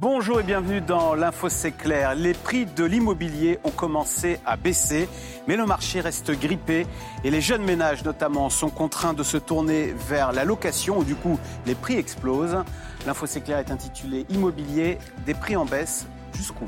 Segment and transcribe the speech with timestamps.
[0.00, 2.14] Bonjour et bienvenue dans l'Info C'est clair.
[2.14, 5.06] Les prix de l'immobilier ont commencé à baisser,
[5.46, 6.86] mais le marché reste grippé
[7.22, 11.16] et les jeunes ménages notamment sont contraints de se tourner vers la location où du
[11.16, 12.64] coup les prix explosent.
[13.06, 16.64] L'Info C'est clair est intitulé Immobilier, des prix en baisse jusqu'où?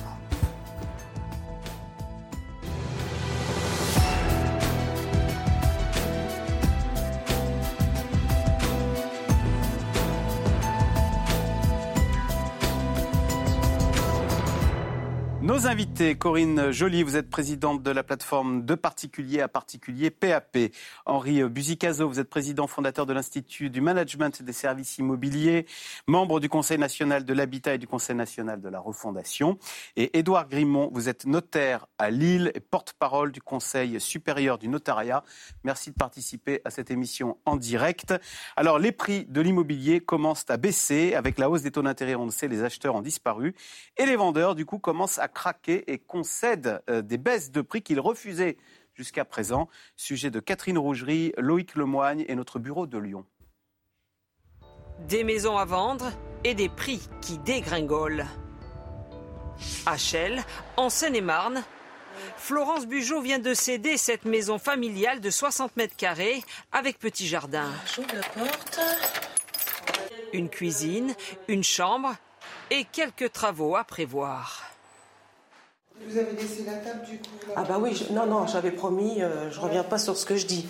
[15.72, 20.58] Nos invités, Corinne Joly, vous êtes présidente de la plateforme de particulier à particulier PAP.
[21.06, 25.64] Henri Buzicazo, vous êtes président fondateur de l'Institut du Management des services immobiliers,
[26.06, 29.58] membre du Conseil national de l'habitat et du Conseil national de la refondation.
[29.96, 35.24] Et Édouard Grimont, vous êtes notaire à Lille et porte-parole du Conseil supérieur du notariat.
[35.64, 38.12] Merci de participer à cette émission en direct.
[38.56, 41.14] Alors, les prix de l'immobilier commencent à baisser.
[41.14, 43.54] Avec la hausse des taux d'intérêt, on le sait, les acheteurs ont disparu.
[43.96, 47.82] Et les vendeurs, du coup, commencent à craquer et concède euh, des baisses de prix
[47.82, 48.56] qu'il refusait
[48.94, 49.68] jusqu'à présent.
[49.96, 53.24] Sujet de Catherine Rougerie, Loïc Lemoigne et notre bureau de Lyon.
[55.08, 56.12] Des maisons à vendre
[56.44, 58.26] et des prix qui dégringolent.
[59.86, 60.42] À Chelles,
[60.76, 61.62] en Seine-et-Marne,
[62.36, 67.70] Florence Bugeaud vient de céder cette maison familiale de 60 mètres carrés avec petit jardin.
[70.32, 71.14] Une cuisine,
[71.48, 72.14] une chambre
[72.70, 74.71] et quelques travaux à prévoir.
[76.08, 79.50] Vous avez laissé la table du coup Ah bah oui, non, non, j'avais promis, euh,
[79.50, 80.66] je reviens pas sur ce que je dis.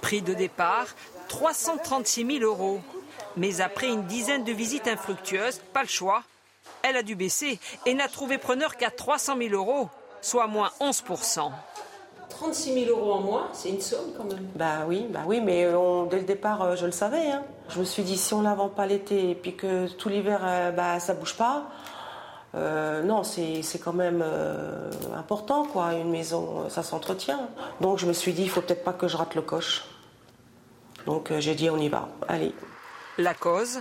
[0.00, 0.86] Prix de départ,
[1.28, 2.80] 336 000 euros.
[3.36, 6.22] Mais après une dizaine de visites infructueuses, pas le choix.
[6.82, 9.88] Elle a dû baisser et n'a trouvé preneur qu'à 300 000 euros,
[10.20, 11.50] soit moins 11%
[12.28, 14.48] 36 000 euros en moins, c'est une somme quand même.
[14.56, 15.68] Bah oui, bah oui, mais
[16.10, 17.30] dès le départ, euh, je le savais.
[17.30, 17.42] Hein.
[17.68, 20.40] Je me suis dit, si on la vend pas l'été et puis que tout l'hiver,
[20.42, 21.64] euh, bah, ça bouge pas,
[22.54, 25.94] euh, non, c'est quand même euh, important, quoi.
[25.94, 27.48] Une maison, ça s'entretient.
[27.80, 29.84] Donc je me suis dit, il faut peut-être pas que je rate le coche.
[31.06, 32.08] Donc euh, j'ai dit, on y va.
[32.28, 32.54] Allez.
[33.18, 33.80] La cause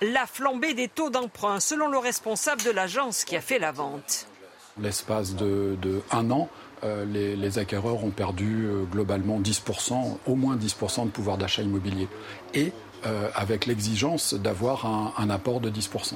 [0.00, 4.26] La flambée des taux d'emprunt, selon le responsable de l'agence qui a fait la vente.
[4.80, 5.76] L'espace de,
[6.12, 6.48] un an,
[6.84, 12.06] les, acquéreurs ont perdu globalement 10%, au moins 10% de pouvoir d'achat immobilier.
[12.54, 12.72] Et
[13.34, 16.14] avec l'exigence d'avoir un apport de 10%.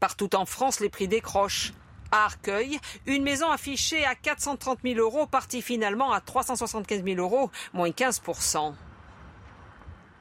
[0.00, 1.72] Partout en France, les prix décrochent.
[2.10, 7.50] À Arcueil, une maison affichée à 430 000 euros partit finalement à 375 000 euros,
[7.72, 8.74] moins 15%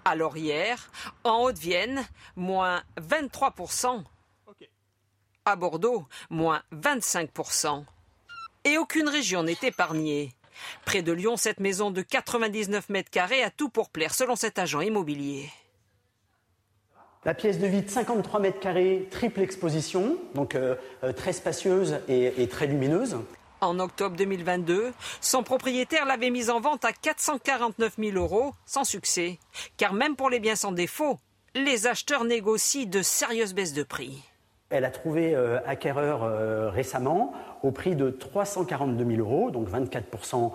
[0.05, 0.89] À Laurière,
[1.23, 2.03] en Haute-Vienne,
[2.35, 4.03] moins 23%
[5.45, 7.83] À Bordeaux, moins 25%
[8.63, 10.33] Et aucune région n'est épargnée.
[10.85, 14.57] Près de Lyon, cette maison de 99 mètres carrés a tout pour plaire, selon cet
[14.57, 15.51] agent immobilier.
[17.25, 20.75] La pièce de vide 53 mètres carrés, triple exposition, donc euh,
[21.05, 23.15] euh, très spacieuse et, très lumineuse.
[23.61, 24.91] En octobre 2022,
[25.21, 29.39] son propriétaire l'avait mise en vente à 449 000 euros, sans succès.
[29.77, 31.17] Car même pour les biens sans défaut,
[31.55, 34.21] les acheteurs négocient de sérieuses baisses de prix.
[34.69, 40.51] Elle a trouvé euh, acquéreur récemment au prix de 342 000 euros, donc 24%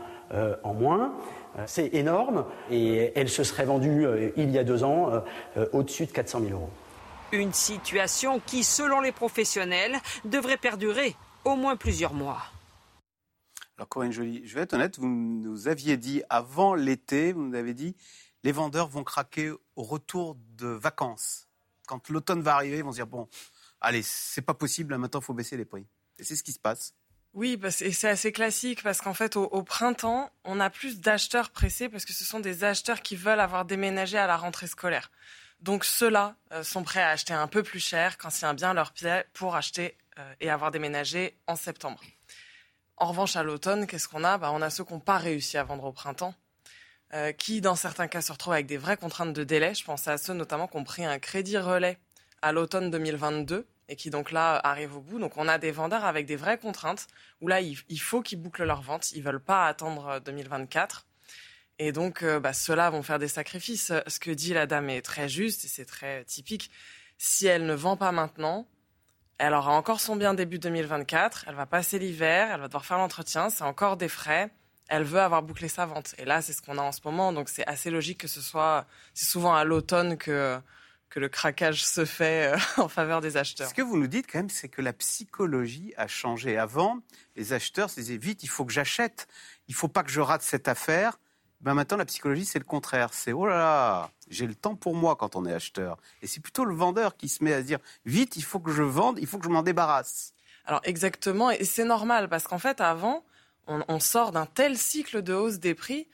[0.62, 1.14] en moins.
[1.56, 5.10] Euh, c'est énorme et elle se serait vendue euh, il y a deux ans
[5.56, 6.70] euh, au-dessus de 400 000 euros.
[7.32, 11.14] Une situation qui, selon les professionnels, devrait perdurer
[11.44, 12.42] au moins plusieurs mois.
[13.76, 17.54] Alors Corinne Joly, je vais être honnête, vous nous aviez dit avant l'été, vous nous
[17.54, 17.96] avez dit,
[18.42, 21.46] les vendeurs vont craquer au retour de vacances.
[21.86, 23.28] Quand l'automne va arriver, ils vont se dire, bon,
[23.80, 25.86] allez, c'est pas possible, maintenant il faut baisser les prix.
[26.18, 26.94] Et c'est ce qui se passe.
[27.38, 31.88] Oui, et c'est assez classique parce qu'en fait, au, printemps, on a plus d'acheteurs pressés
[31.88, 35.12] parce que ce sont des acheteurs qui veulent avoir déménagé à la rentrée scolaire.
[35.60, 38.74] Donc ceux-là euh, sont prêts à acheter un peu plus cher quand c'est un bien
[38.74, 42.00] leur pied pour acheter euh, et avoir déménagé en septembre.
[42.96, 44.36] En revanche, à l'automne, qu'est-ce qu'on a?
[44.36, 46.34] Bah, On a ceux qui n'ont pas réussi à vendre au printemps,
[47.14, 49.74] euh, qui dans certains cas se retrouvent avec des vraies contraintes de délai.
[49.76, 52.00] Je pense à ceux notamment qui ont pris un crédit relais
[52.42, 55.18] à l'automne 2022 et qui donc là arrivent au bout.
[55.18, 57.06] Donc on a des vendeurs avec des vraies contraintes
[57.40, 60.96] où là il, faut qu'ils bouclent leur vente, ils veulent pas attendre 2024.
[60.98, 61.04] Euh,
[61.80, 63.92] et donc euh, bah, ceux-là vont faire des sacrifices.
[64.06, 66.70] Ce que dit la dame est très juste et c'est très typique.
[67.16, 68.66] Si elle ne vend pas maintenant,
[69.38, 72.98] elle aura encore son bien début 2024, elle va passer l'hiver, elle va devoir faire
[72.98, 74.50] l'entretien, c'est encore des frais.
[74.88, 76.14] Elle veut avoir bouclé sa vente.
[76.16, 77.34] Et là, c'est ce qu'on a en ce moment.
[77.34, 78.86] Donc, c'est assez logique que ce soit.
[79.12, 80.58] C'est souvent à l'automne que
[81.10, 83.68] que le craquage se fait euh, en faveur des acheteurs.
[83.68, 86.58] Ce que vous nous dites quand même, c'est que la psychologie a changé.
[86.58, 86.98] Avant,
[87.36, 89.26] les acheteurs se disaient vite, il faut que j'achète,
[89.68, 91.18] il faut pas que je rate cette affaire.
[91.60, 93.12] Ben maintenant, la psychologie, c'est le contraire.
[93.12, 95.98] C'est oh là là, j'ai le temps pour moi quand on est acheteur.
[96.22, 98.70] Et c'est plutôt le vendeur qui se met à se dire vite, il faut que
[98.70, 100.34] je vende, il faut que je m'en débarrasse.
[100.66, 103.24] Alors exactement, et c'est normal parce qu'en fait, avant,
[103.66, 106.08] on, sort d'un tel cycle de hausse des prix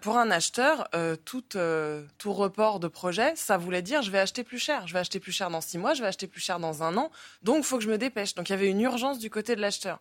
[0.00, 4.18] pour un acheteur, euh, tout, euh, tout report de projet, ça voulait dire je vais
[4.18, 4.86] acheter plus cher.
[4.86, 6.96] Je vais acheter plus cher dans six mois, je vais acheter plus cher dans un
[6.96, 7.10] an.
[7.42, 8.34] Donc, il faut que je me dépêche.
[8.34, 10.00] Donc, il y avait une urgence du côté de l'acheteur.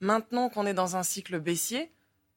[0.00, 1.90] Maintenant qu'on est dans un cycle baissier,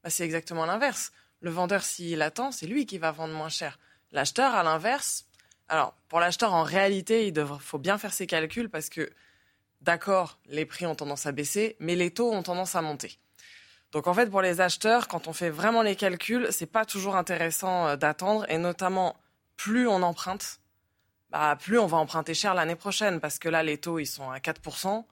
[0.04, 1.12] bah, c'est exactement l'inverse.
[1.42, 3.80] Le vendeur, s'il attend, c'est lui qui va vendre moins cher.
[4.12, 5.26] L'acheteur, à l'inverse,
[5.68, 9.12] alors pour l'acheteur, en réalité, il faut bien faire ses calculs parce que,
[9.82, 13.18] d'accord, les prix ont tendance à baisser, mais les taux ont tendance à monter.
[13.96, 17.16] Donc en fait, pour les acheteurs, quand on fait vraiment les calculs, c'est pas toujours
[17.16, 19.16] intéressant euh, d'attendre, et notamment
[19.56, 20.60] plus on emprunte,
[21.30, 24.30] bah, plus on va emprunter cher l'année prochaine, parce que là, les taux, ils sont
[24.30, 25.06] à 4%.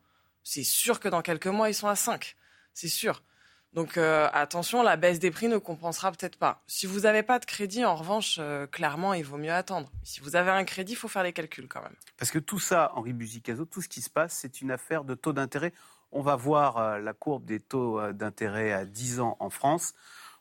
[0.44, 2.34] C'est sûr que dans quelques mois, ils sont à 5%.
[2.74, 3.24] C'est sûr.
[3.72, 6.62] Donc euh, attention, la baisse des prix ne compensera peut-être pas.
[6.68, 9.90] Si vous n'avez pas de crédit, en revanche, euh, clairement, il vaut mieux attendre.
[10.04, 11.96] Si vous avez un crédit, il faut faire les calculs quand même.
[12.18, 15.16] Parce que tout ça, Henri Buzicazo, tout ce qui se passe, c'est une affaire de
[15.16, 15.74] taux d'intérêt.
[16.14, 19.94] On va voir euh, la courbe des taux d'intérêt à 10 ans en France.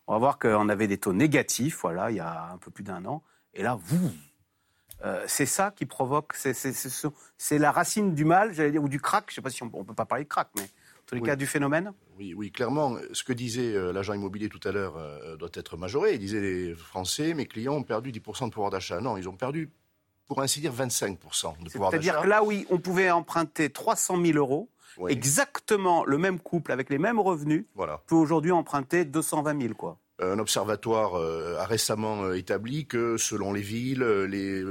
[0.06, 2.84] On va voir qu'on avait des taux négatifs, voilà, il y a un peu plus
[2.84, 3.22] d'un an.
[3.54, 4.10] Et là, vous,
[5.26, 9.26] c'est ça qui provoque, c'est la racine du mal, j'allais dire, ou du crack.
[9.28, 11.14] Je ne sais pas si on ne peut pas parler de crack, mais en tous
[11.14, 14.72] les cas du phénomène oui, oui, clairement, ce que disait euh, l'agent immobilier tout à
[14.72, 16.14] l'heure euh, doit être majoré.
[16.14, 19.00] Il disait les Français, mes clients ont perdu 10% de pouvoir d'achat.
[19.00, 19.70] Non, ils ont perdu,
[20.26, 22.02] pour ainsi dire, 25% de pouvoir d'achat.
[22.02, 24.68] C'est-à-dire que là, oui, on pouvait emprunter 300 000 euros.
[25.08, 27.64] Exactement le même couple avec les mêmes revenus
[28.06, 29.74] peut aujourd'hui emprunter 220 000.
[29.74, 29.98] Quoi.
[30.18, 34.62] Un observatoire euh, a récemment établi que selon les villes, les,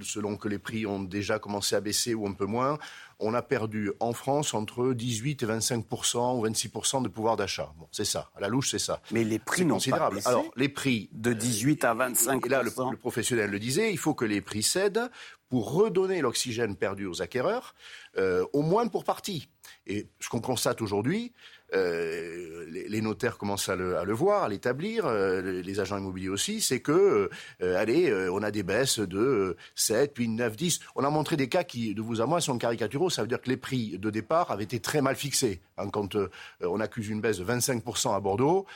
[0.00, 2.78] selon que les prix ont déjà commencé à baisser ou un peu moins,
[3.18, 7.72] on a perdu en France entre 18 et 25 ou 26% de pouvoir d'achat.
[7.78, 8.30] Bon, c'est ça.
[8.36, 9.00] À la louche, c'est ça.
[9.10, 10.28] Mais les prix n'ont pas baissé.
[10.28, 14.14] Alors, les prix de 18 à 25% Et là, le, professionnel le disait, il faut
[14.14, 15.10] que les prix cèdent
[15.48, 17.74] pour redonner l'oxygène perdu aux acquéreurs,
[18.18, 19.48] euh, au moins pour partie.
[19.86, 21.32] Et ce qu'on constate aujourd'hui,
[21.74, 26.80] euh, les, notaires commencent à le, voir, à l'établir, euh, les agents immobiliers aussi, c'est
[26.80, 27.28] que,
[27.62, 30.80] euh, allez, on a des baisses de 7, 8, 9, 10.
[30.94, 33.10] On a montré des cas qui, de vous à moi, sont caricaturaux.
[33.10, 35.60] Ça veut dire que les prix de départ avaient été très mal fixés.
[35.76, 36.16] Hein, quand
[36.60, 38.66] on accuse une baisse de 25% à Bordeaux,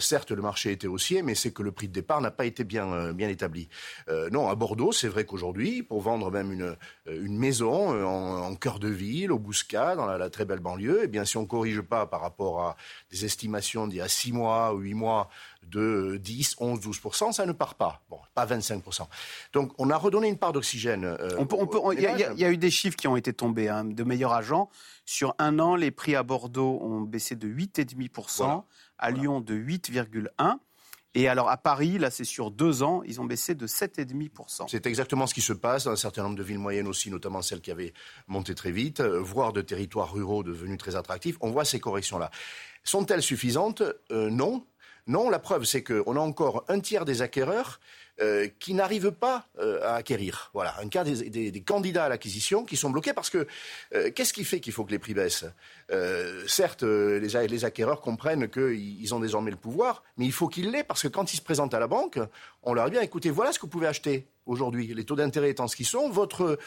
[0.00, 2.64] certes, le marché était haussier, mais c'est que le prix de départ n'a pas été
[2.64, 3.68] bien, bien établi.
[4.30, 6.76] non, à Bordeaux, c'est vrai qu'aujourd'hui, pour vendre même une,
[7.06, 11.06] une maison en, cœur de ville, au Bouscat, dans la, la très belle banlieue, eh
[11.06, 12.76] bien, si on corrige pas par rapport à
[13.10, 15.28] des estimations d'il y a 6 mois ou 8 mois
[15.62, 18.02] de 10, 11, 12% ça ne part pas.
[18.10, 19.06] Bon, pas 25%
[19.52, 21.04] Donc, on a redonné une part d'oxygène.
[21.04, 21.44] Euh,
[21.92, 24.70] il y, a eu des chiffres qui ont été tombés hein, de meilleurs agents.
[25.04, 28.62] Sur un an, les prix à Bordeaux ont baissé de 8,5
[29.00, 30.58] à Lyon de 8,1
[31.14, 34.66] et alors à Paris, là c'est sur deux ans, ils ont baissé de 7,5%.
[34.68, 37.42] C'est exactement ce qui se passe dans un certain nombre de villes moyennes aussi, notamment
[37.42, 37.92] celles qui avaient
[38.28, 41.36] monté très vite, euh, voire de territoires ruraux devenus très attractifs.
[41.40, 42.30] On voit ces corrections-là.
[42.84, 43.82] Sont-elles suffisantes?
[44.12, 44.64] Euh, Non.
[45.06, 47.80] Non, la preuve, c'est qu'on a encore un tiers des acquéreurs
[48.20, 50.50] euh, qui n'arrivent pas euh, à acquérir.
[50.52, 53.46] Voilà, un cas des, candidats à l'acquisition qui sont bloqués parce que
[53.94, 55.46] euh, qu'est-ce qui fait qu'il faut que les prix baissent?
[56.46, 60.84] Certes, les, les, acquéreurs comprennent qu'ils ont désormais le pouvoir, mais il faut qu'ils l'aient
[60.84, 62.18] parce que quand ils se présentent à la banque,
[62.62, 64.92] on leur dit bien écoutez, voilà ce que vous pouvez acheter aujourd'hui.
[64.94, 66.58] Les taux d'intérêt étant ce qu'ils sont, votre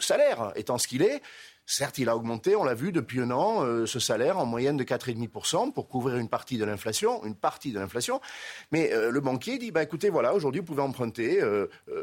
[0.00, 1.22] salaire étant ce qu'il est,
[1.70, 4.78] Certes, il a augmenté, on l'a vu depuis un an, euh, ce salaire en moyenne
[4.78, 8.22] de 4,5% pour couvrir une partie de l'inflation, une partie de l'inflation.
[8.72, 11.42] Mais euh, le banquier dit, bah, écoutez, voilà, aujourd'hui, vous pouvez emprunter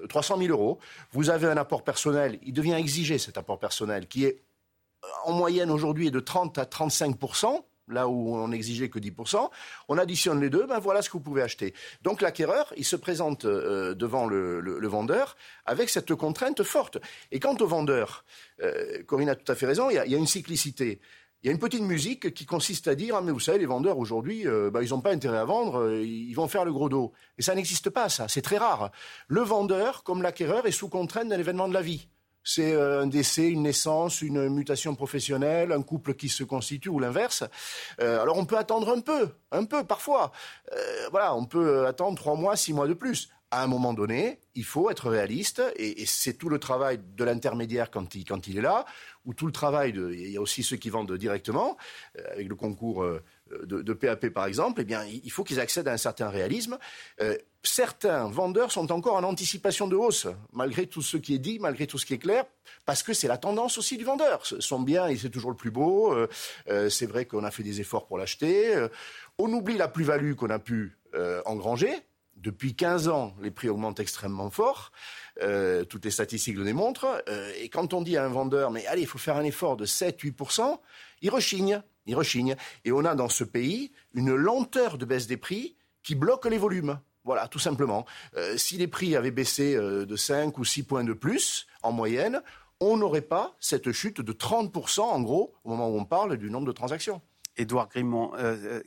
[0.07, 0.77] 300 euh, 000 euros.
[1.13, 2.37] Vous avez un apport personnel.
[2.43, 4.43] Il devient exigé cet apport personnel qui est
[5.25, 7.17] en moyenne aujourd'hui de 30 à 35
[7.87, 9.49] là où on n'exigeait que 10%,
[9.87, 11.73] on additionne les deux, ben voilà ce que vous pouvez acheter.
[12.01, 16.97] Donc l'acquéreur, il se présente euh, devant le, vendeur avec cette contrainte forte.
[17.31, 18.23] Et quant au vendeur,
[18.61, 20.99] euh, Corinne a tout à fait raison, il y a, une cyclicité.
[21.41, 23.65] Il y a une petite musique qui consiste à dire ah, mais vous savez les
[23.65, 26.89] vendeurs aujourd'hui euh, ben, ils n'ont pas intérêt à vendre ils vont faire le gros
[26.89, 28.91] dos et ça n'existe pas ça c'est très rare
[29.27, 32.07] le vendeur comme l'acquéreur est sous contrainte d'un événement de la vie
[32.45, 36.99] c'est euh, un décès, une naissance, une mutation professionnelle, un couple qui se constitue ou
[36.99, 37.43] l'inverse.
[37.99, 40.31] Euh, alors on peut attendre un peu, un peu parfois.
[40.71, 43.29] Euh, voilà, on peut attendre trois mois, six mois de plus.
[43.51, 47.91] À un moment donné, il faut être réaliste, et, c'est tout le travail de l'intermédiaire
[47.91, 48.85] quand il, est là,
[49.23, 50.11] ou tout le travail de.
[50.11, 51.77] Il y a aussi ceux qui vendent directement,
[52.31, 53.05] avec le concours
[53.63, 56.77] de, PAP par exemple, eh bien, il faut qu'ils accèdent à un certain réalisme.
[57.21, 61.59] Euh, certains vendeurs sont encore en anticipation de hausse, malgré tout ce qui est dit,
[61.59, 62.45] malgré tout ce qui est clair,
[62.85, 64.45] parce que c'est la tendance aussi du vendeur.
[64.45, 66.13] Son bien, c'est toujours le plus beau.
[66.13, 66.27] Euh,
[66.69, 68.87] euh, c'est vrai qu'on a fait des efforts pour l'acheter.
[69.37, 71.93] on oublie la plus-value qu'on a pu euh, engrangés.
[72.35, 74.91] Depuis 15 ans, les prix augmentent extrêmement fort.
[75.41, 77.23] Euh, toutes les statistiques le démontrent.
[77.29, 79.77] Euh, et quand on dit à un vendeur, mais allez, il faut faire un effort
[79.77, 80.79] de 7-8%,
[81.21, 81.81] il rechigne.
[82.05, 82.55] Il rechigne.
[82.83, 86.57] Et on a dans ce pays une lenteur de baisse des prix qui bloque les
[86.57, 86.99] volumes.
[87.23, 88.05] Voilà, tout simplement.
[88.35, 92.41] Euh, si les prix avaient baissé de 5 ou 6 points de plus en moyenne,
[92.79, 96.51] on n'aurait pas cette chute de 30% en gros au moment où on parle du
[96.51, 97.21] nombre de transactions.
[97.57, 98.31] Édouard Grimont,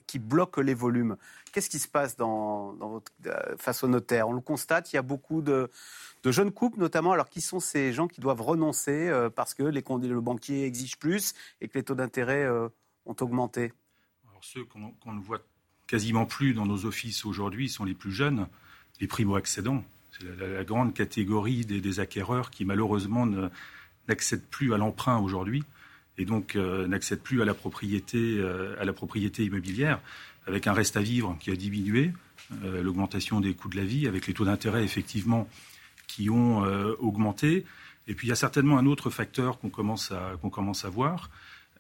[0.07, 1.17] qui bloque les volumes.
[1.53, 3.13] Qu'est-ce qui se passe dans, votre,
[3.57, 5.71] face au notaire On le constate, il y a beaucoup de,
[6.25, 7.13] jeunes couples notamment.
[7.13, 10.99] Alors qui sont ces gens qui doivent renoncer euh, parce que les, le banquier exige
[10.99, 12.69] plus et que les taux d'intérêt euh,
[13.07, 13.73] ont augmenté?
[14.31, 15.41] Alors ceux qu'on ne voit
[15.87, 18.47] quasiment plus dans nos offices aujourd'hui sont les plus jeunes,
[19.01, 19.83] les primo-accédants.
[20.13, 23.27] C'est la, grande catégorie des, acquéreurs qui malheureusement
[24.09, 25.65] n'accèdent plus à l'emprunt aujourd'hui
[26.19, 28.43] et donc euh, n'accèdent plus à la propriété,
[28.79, 30.01] à la propriété immobilière,
[30.47, 32.13] avec un reste à vivre qui a diminué,
[32.65, 35.47] l'augmentation des coûts de la vie, avec les taux d'intérêt effectivement
[36.09, 37.65] qui ont euh, augmenté.
[38.09, 40.13] Et puis il y a certainement un autre facteur qu'on commence
[40.51, 41.31] commence à voir,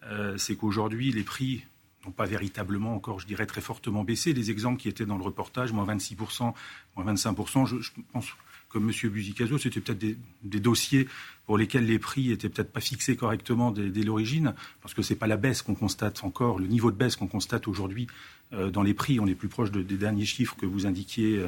[0.04, 1.64] euh, c'est qu'aujourd'hui les prix
[2.07, 4.33] n'ont pas véritablement encore, je dirais, très fortement baissé.
[4.33, 6.52] Les exemples qui étaient dans le reportage, moins 26%,
[6.97, 8.28] moins 25%, je, je pense
[8.68, 9.10] comme M.
[9.10, 11.08] Buzicazo, c'était peut-être des, dossiers
[11.46, 15.26] pour lesquels les prix étaient peut-être pas fixés correctement dès, l'origine, parce que c'est pas
[15.26, 18.06] la baisse qu'on constate encore, le niveau de baisse qu'on constate aujourd'hui
[18.52, 19.20] euh, dans les prix.
[19.20, 21.42] On est plus proche des derniers chiffres que vous indiquiez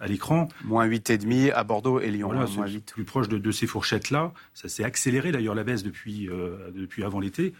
[0.00, 0.48] à l'écran.
[0.64, 2.28] Moins 8,5 à Bordeaux et Lyon.
[2.28, 2.92] Voilà, moins 8.
[2.94, 4.32] Plus proche de, ces fourchettes-là.
[4.54, 7.54] Ça s'est accéléré d'ailleurs la baisse depuis, euh, depuis avant l'été,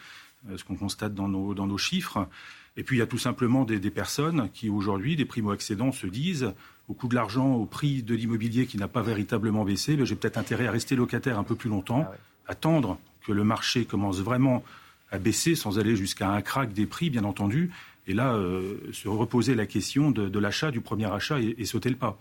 [0.48, 2.28] euh, ce qu'on constate dans nos, dans nos chiffres.
[2.76, 6.06] Et puis il y a tout simplement des, des personnes qui aujourd'hui, des primo-accédants, se
[6.06, 6.52] disent
[6.88, 10.16] au coût de l'argent, au prix de l'immobilier qui n'a pas véritablement baissé, ben, j'ai
[10.16, 12.14] peut-être intérêt à rester locataire un peu plus longtemps, ah
[12.48, 14.62] attendre que le marché commence vraiment
[15.10, 17.72] à baisser sans aller jusqu'à un crack des prix, bien entendu,
[18.06, 21.96] et là, euh, se reposer la question de, l'achat, du premier achat et, sauter le
[21.96, 22.16] pas.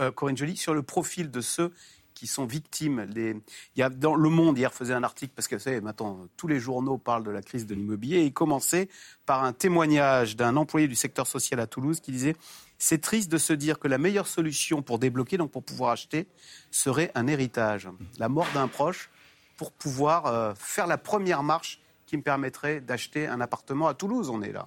[0.00, 1.72] Euh, Corinne Joly, sur le profil de ceux
[2.14, 3.06] qui sont victimes.
[3.16, 3.40] Il
[3.76, 6.46] y a dans Le Monde hier faisait un article parce que vous savez maintenant tous
[6.46, 8.88] les journaux parlent de la crise de l'immobilier et il commençait
[9.26, 12.36] par un témoignage d'un employé du secteur social à Toulouse qui disait
[12.84, 16.26] c'est triste de se dire que la meilleure solution pour débloquer donc pour pouvoir acheter
[16.70, 17.88] serait un héritage,
[18.18, 19.08] la mort d'un proche
[19.56, 24.28] pour pouvoir euh, faire la première marche qui me permettrait d'acheter un appartement à Toulouse.
[24.28, 24.66] On est là.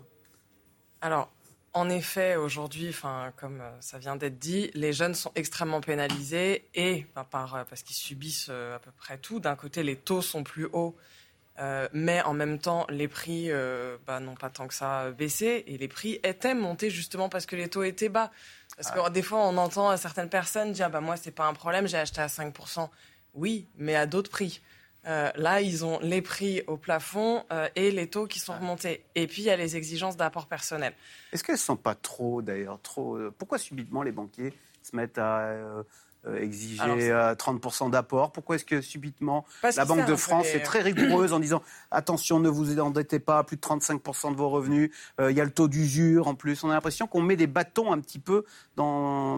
[1.01, 1.29] Alors,
[1.73, 2.95] en effet, aujourd'hui,
[3.35, 7.63] comme euh, ça vient d'être dit, les jeunes sont extrêmement pénalisés et bah, par, euh,
[7.69, 9.39] parce qu'ils subissent à peu près tout.
[9.39, 10.95] D'un côté, les taux sont plus hauts,
[11.93, 13.49] mais en même temps, les prix
[14.05, 17.55] bah, n'ont pas tant que ça baissé et les prix étaient montés justement parce que
[17.55, 18.31] les taux étaient bas.
[18.75, 21.87] Parce que des fois, on entend certaines personnes dire bah, Moi, c'est pas un problème,
[21.87, 22.89] j'ai acheté à 5%.
[23.33, 24.61] Oui, mais à d'autres prix.
[25.07, 29.05] Euh, là, ils ont les prix au plafond euh, et les taux qui sont remontés.
[29.15, 30.93] Et puis, il y a les exigences d'apport personnel.
[31.31, 33.15] Est-ce qu'elles ne sont pas trop, d'ailleurs, trop...
[33.15, 35.83] Euh, pourquoi subitement les banquiers se mettent à euh,
[36.41, 41.33] exiger 30% euh, d'apport Pourquoi est-ce que subitement la Banque de France est très rigoureuse
[41.33, 45.37] en disant attention, ne vous endettez pas, plus de 35% de vos revenus, euh, il
[45.37, 46.63] y a le taux d'usure en plus.
[46.63, 48.43] On a l'impression qu'on met des bâtons un petit peu
[48.75, 49.37] dans,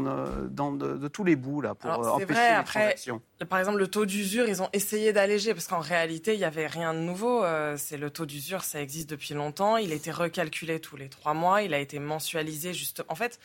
[0.50, 3.22] dans de, tous les bouts là pour empêcher vrai, les après, transactions.
[3.48, 6.68] Par exemple, le taux d'usure, ils ont essayé d'alléger parce qu'en réalité, il n'y avait
[6.68, 7.44] rien de nouveau.
[7.78, 9.78] c'est le taux d'usure, ça existe depuis longtemps.
[9.78, 11.62] Il été recalculé tous les trois mois.
[11.62, 13.04] Il a été mensualisé juste.
[13.08, 13.40] En fait,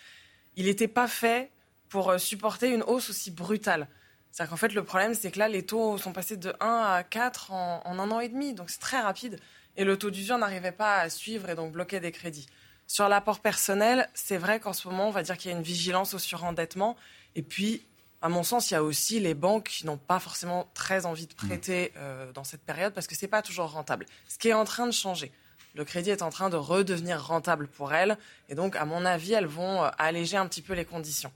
[0.57, 1.51] il n'était pas fait
[1.95, 3.87] pour euh, supporter une hausse aussi brutale.
[4.33, 7.05] C'est-à-dire qu'en fait, le problème, c'est que là, les taux sont passés de 1 à
[7.05, 9.39] 4 en, un an et demi, donc c'est très rapide.
[9.77, 12.49] Et le taux d'usure n'arrivait pas à suivre et donc bloquait des crédits.
[12.89, 15.63] Sur l'apport personnel, c'est vrai qu'en ce moment, on va dire qu'il y a une
[15.63, 16.97] vigilance au surendettement.
[17.37, 17.81] Et puis,
[18.23, 21.29] à mon sens, il y a aussi les banques qui n'ont pas forcément très envie
[21.29, 21.99] de prêter mmh.
[21.99, 24.05] euh, dans cette période parce que ce n'est pas toujours rentable.
[24.27, 25.31] Ce qui est en train de changer.
[25.77, 28.19] Le crédit est en train de redevenir rentable pour elles.
[28.49, 31.31] Et donc, à mon avis, elles vont euh, alléger un petit peu les conditions.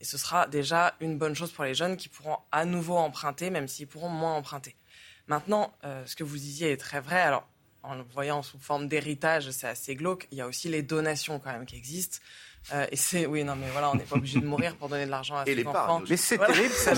[0.00, 3.50] Et ce sera déjà une bonne chose pour les jeunes qui pourront à nouveau emprunter,
[3.50, 4.76] même s'ils pourront moins emprunter.
[5.26, 7.20] Maintenant, euh, ce que vous disiez est très vrai.
[7.20, 7.46] Alors,
[7.82, 10.26] en le voyant sous forme d'héritage, c'est assez glauque.
[10.32, 12.18] Il y a aussi les donations quand même qui existent.
[12.74, 15.06] Euh, et c'est oui non mais voilà on n'est pas obligé de mourir pour donner
[15.06, 16.02] de l'argent à ses enfants.
[16.08, 16.92] Mais c'est terrible, ça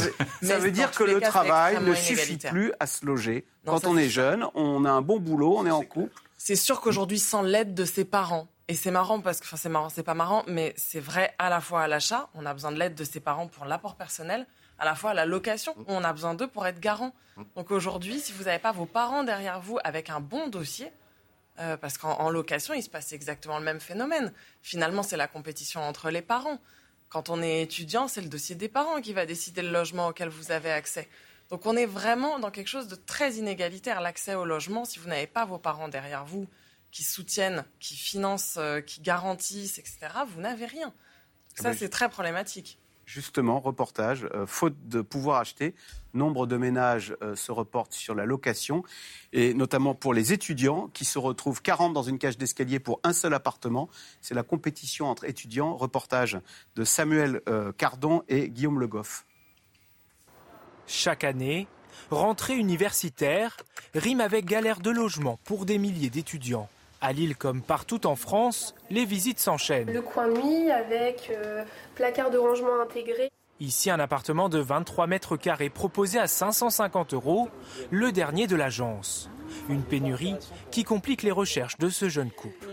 [0.59, 3.45] veut, dire que le travail ne suffit plus à se loger.
[3.65, 6.21] Quand on est jeune, on a un bon boulot, on est en couple.
[6.37, 9.69] C'est sûr qu'aujourd'hui sans l'aide de ses parents, et c'est marrant parce que, enfin, c'est
[9.69, 12.73] marrant, c'est pas marrant, mais c'est vrai à la fois à l'achat, on a besoin
[12.73, 14.47] de l'aide de ses parents pour l'apport personnel,
[14.79, 17.13] à la fois à la location, où on a besoin d'eux pour être garant.
[17.57, 20.93] Donc aujourd'hui, si vous n'avez pas vos parents derrière vous avec un bon dossier,
[21.59, 24.33] euh, parce qu'en location, il se passe exactement le même phénomène.
[24.63, 26.59] Finalement, c'est la compétition entre les parents.
[27.11, 30.31] Quand on est étudiant, c'est le dossier des parents qui va décider le logement auquel
[30.31, 31.09] vous avez accès.
[31.51, 34.87] Donc on est vraiment dans quelque chose de très inégalitaire, l'accès au logement.
[34.87, 36.49] Si vous n'avez pas vos parents derrière vous,
[36.93, 39.99] qui soutiennent, qui financent, euh, qui garantissent, etc.,
[40.33, 40.95] vous n'avez rien.
[41.55, 42.79] Ça, ben, c'est très problématique.
[43.05, 45.75] Justement, reportage, euh, faute de pouvoir acheter,
[46.15, 48.85] nombre de ménages euh, se reportent sur la location,
[49.33, 53.13] et notamment pour les étudiants qui se retrouvent 40 dans une cage d'escalier pour un
[53.13, 53.89] seul appartement.
[54.21, 55.77] C'est la compétition entre étudiants.
[55.77, 56.39] Reportage
[56.77, 59.27] de Samuel euh, Cardon et Guillaume Le Goff.
[60.87, 61.67] Chaque année,
[62.11, 63.57] rentrée universitaire
[63.95, 66.69] rime avec galère de logement pour des milliers d'étudiants.
[67.05, 69.93] À Lille comme partout en France, les visites s'enchaînent.
[69.93, 71.65] Le coin nuit avec euh,
[71.97, 73.29] placard de rangement intégré.
[73.59, 77.49] Ici, un appartement de 23 mètres carrés proposé à 550 euros,
[77.91, 79.31] le dernier de l'agence.
[79.69, 80.37] Une pénurie
[80.71, 82.69] qui complique les recherches de ce jeune couple.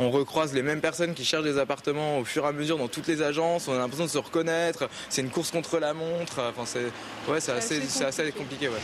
[0.00, 2.88] On recroise les mêmes personnes qui cherchent des appartements au fur et à mesure dans
[2.88, 3.68] toutes les agences.
[3.68, 4.88] On a l'impression de se reconnaître.
[5.10, 6.40] C'est une course contre la montre.
[6.40, 6.86] Enfin, c'est
[7.30, 8.68] ouais, assez, assez, compliqué.
[8.68, 8.80] Ouais.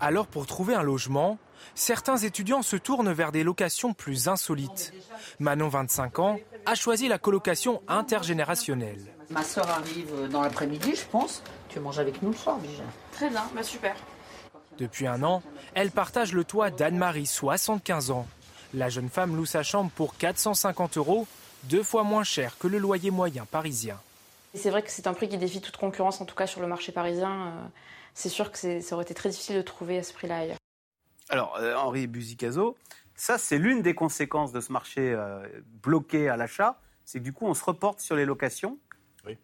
[0.00, 1.38] Alors, pour trouver un logement,
[1.74, 4.94] certains étudiants se tournent vers des locations plus insolites.
[5.38, 9.04] Manon, 25 ans, a choisi la colocation intergénérationnelle.
[9.28, 11.42] Ma soeur arrive dans l'après-midi, je pense.
[11.68, 12.82] Tu manges avec nous le soir déjà.
[13.12, 13.94] Très bien, bah super.
[14.78, 15.42] Depuis un an,
[15.74, 18.26] elle partage le toit d'Anne-Marie, 75 ans.
[18.72, 21.26] La jeune femme loue sa chambre pour 450 euros,
[21.64, 23.98] deux fois moins cher que le loyer moyen parisien.
[24.54, 26.66] C'est vrai que c'est un prix qui défie toute concurrence, en tout cas sur le
[26.66, 27.30] marché parisien.
[27.30, 27.50] Euh,
[28.14, 30.58] c'est sûr que ça aurait été très difficile de trouver à ce prix-là ailleurs.
[31.28, 32.76] Alors, euh, Henri Buzicazo,
[33.14, 35.46] ça, c'est l'une des conséquences de ce marché euh,
[35.82, 38.78] bloqué à l'achat, c'est que du coup, on se reporte sur les locations,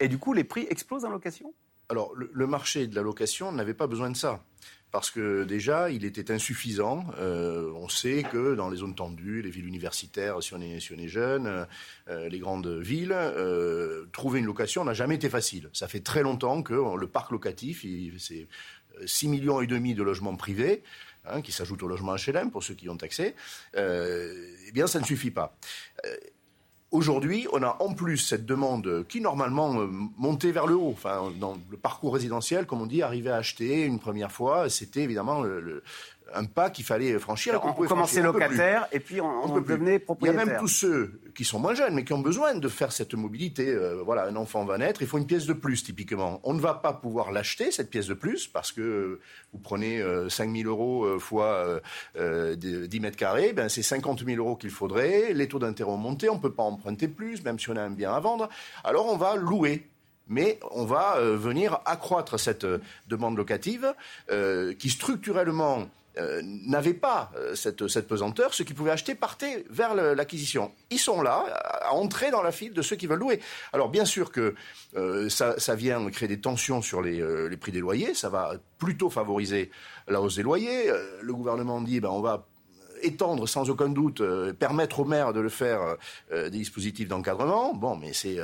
[0.01, 1.55] et du coup, les prix explosent en location?
[1.89, 4.43] Alors, le, marché de la location n'avait pas besoin de ça
[4.91, 7.05] parce que déjà, il était insuffisant.
[7.19, 11.67] Euh, on sait que dans les zones tendues, les villes universitaires, si on est, jeune,
[12.09, 13.17] les grandes villes,
[14.13, 15.69] trouver une location n'a jamais été facile.
[15.73, 17.85] Ça fait très longtemps que le parc locatif,
[18.19, 18.49] c'est
[19.05, 20.83] 6 millions et demi de logements privés.
[21.29, 23.35] Hein, qui s'ajoute au logement HLM pour ceux qui ont accès,
[23.75, 25.57] euh, eh bien, ça ne suffit pas.
[26.97, 29.87] Aujourd'hui, on a en plus cette demande qui normalement euh,
[30.17, 30.97] montait vers le haut.
[31.39, 35.43] Dans le parcours résidentiel, comme on dit, arriver à acheter une première fois, c'était évidemment
[35.43, 35.83] le,
[36.35, 37.61] un pas qu'il fallait franchir.
[37.63, 40.43] on, commençait locataire et puis on, devenait propriétaire.
[40.43, 42.69] Il y a même tous ceux qui sont moins jeunes mais qui ont besoin de
[42.69, 43.69] faire cette mobilité.
[43.69, 46.41] Euh, voilà, un enfant va naître, il faut une pièce de plus typiquement.
[46.43, 49.21] On ne va pas pouvoir l'acheter cette pièce de plus parce que
[49.53, 51.81] vous prenez 5 euh, 000 euros euh, fois
[52.17, 55.33] 10 mètres carrés, ben c'est 50 000 euros qu'il faudrait.
[55.33, 57.83] Les taux d'intérêt ont monté, on ne peut pas emprunter plus, même si on a
[57.83, 58.49] un bien à vendre.
[58.85, 59.89] Alors on va louer
[60.29, 62.67] mais on va venir accroître cette
[63.07, 63.95] demande locative
[64.77, 65.87] qui structurellement
[66.19, 70.73] euh, n'avaient pas euh, cette, pesanteur, ceux qui pouvaient acheter partaient vers l'acquisition.
[70.91, 71.45] Ils sont là,
[71.83, 73.41] à entrer dans la file de ceux qui veulent louer.
[73.75, 74.55] Alors bien sûr que
[74.97, 79.11] euh, ça, vient créer des tensions sur les, les, prix des loyers, ça va plutôt
[79.11, 79.71] favoriser
[80.09, 80.91] la hausse des loyers.
[81.21, 82.47] le gouvernement dit, ben, on va
[83.03, 84.23] étendre sans aucun doute,
[84.59, 85.97] permettre aux maires de le faire,
[86.31, 87.75] des dispositifs d'encadrement.
[87.75, 88.39] Bon, mais c'est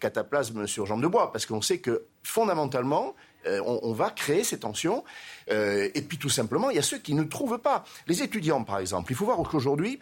[0.00, 3.14] cataplasme sur jambe de bois, parce qu'on sait que fondamentalement,
[3.46, 5.04] euh, on, va créer ces tensions.
[5.50, 7.84] Euh, et puis tout simplement, il y a ceux qui ne trouvent pas.
[8.06, 9.98] Les étudiants, par exemple, il faut voir qu'aujourd'hui,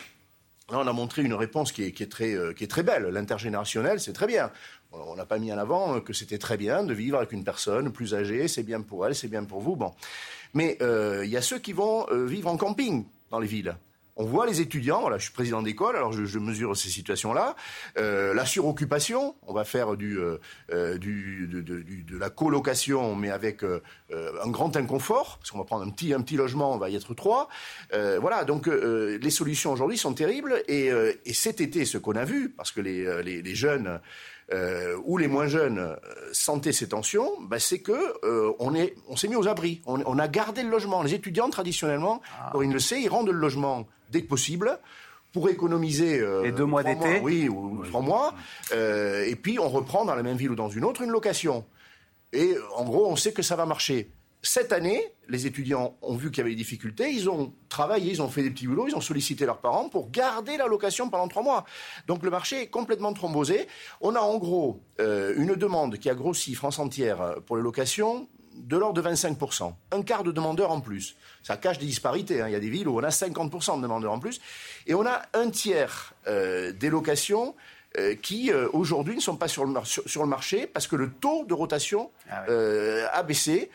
[0.69, 3.05] on a montré une réponse qui est, très, euh, qui est très belle.
[3.05, 4.51] L'intergénérationnel, c'est très bien.
[4.93, 7.93] On n'a pas mis en avant que c'était très bien de vivre avec une personne
[7.93, 9.75] plus âgée, c'est bien pour elle, c'est bien pour vous.
[9.75, 9.95] Bon.
[10.53, 13.75] Mais il y a ceux qui vont vivre en camping dans les villes.
[14.17, 17.57] On voit les étudiants, voilà, je suis président d'école, alors je, mesure ces situations-là.
[17.97, 20.39] Euh, la suroccupation, on va faire euh,
[20.71, 26.37] euh, de, la colocation, mais avec un grand inconfort, parce qu'on va prendre un petit,
[26.37, 27.49] logement, on va y être trois.
[27.93, 30.91] voilà, donc les solutions aujourd'hui sont terribles, et,
[31.25, 33.99] et, cet été, ce qu'on a vu, parce que les jeunes
[34.53, 35.97] euh, ou les moins jeunes euh,
[36.33, 37.93] sentaient ces tensions, bah, c'est que
[38.25, 39.81] euh, on est, on s'est mis aux abris.
[39.87, 41.03] On, a gardé le logement.
[41.03, 42.53] Les étudiants traditionnellement, ah.
[42.55, 44.79] le sait, ils rendent le logement dès que possible
[45.33, 48.35] pour économiser euh, deux mois d'été, oui, ou trois mois,
[48.75, 51.65] et puis on reprend dans la même ville ou dans une autre une location.
[52.35, 54.11] Et en gros, on sait que ça va marcher.
[54.45, 58.21] Cette année, les étudiants ont vu qu'il y avait des difficultés, ils ont travaillé, ils
[58.23, 61.29] ont fait des petits boulots, ils ont sollicité leurs parents pour garder la location pendant
[61.29, 61.65] trois mois.
[62.09, 63.69] Donc le marché est complètement thrombosé.
[64.01, 67.63] On a en gros euh, une demande qui a grossi France entière euh, pour les
[67.63, 68.27] locations
[68.57, 69.73] de l'ordre de 25%.
[69.93, 71.15] Un quart de demandeurs en plus.
[71.45, 72.41] Ça cache des disparités.
[72.41, 72.49] Hein.
[72.49, 74.41] Il y a des villes où on a 50% de demandeurs en plus.
[74.89, 77.55] Et on a un tiers euh, des locations
[78.23, 81.53] qui aujourd'hui ne sont pas sur le, sur, le, marché parce que le taux de
[81.53, 82.47] rotation ah
[83.13, 83.69] a baissé.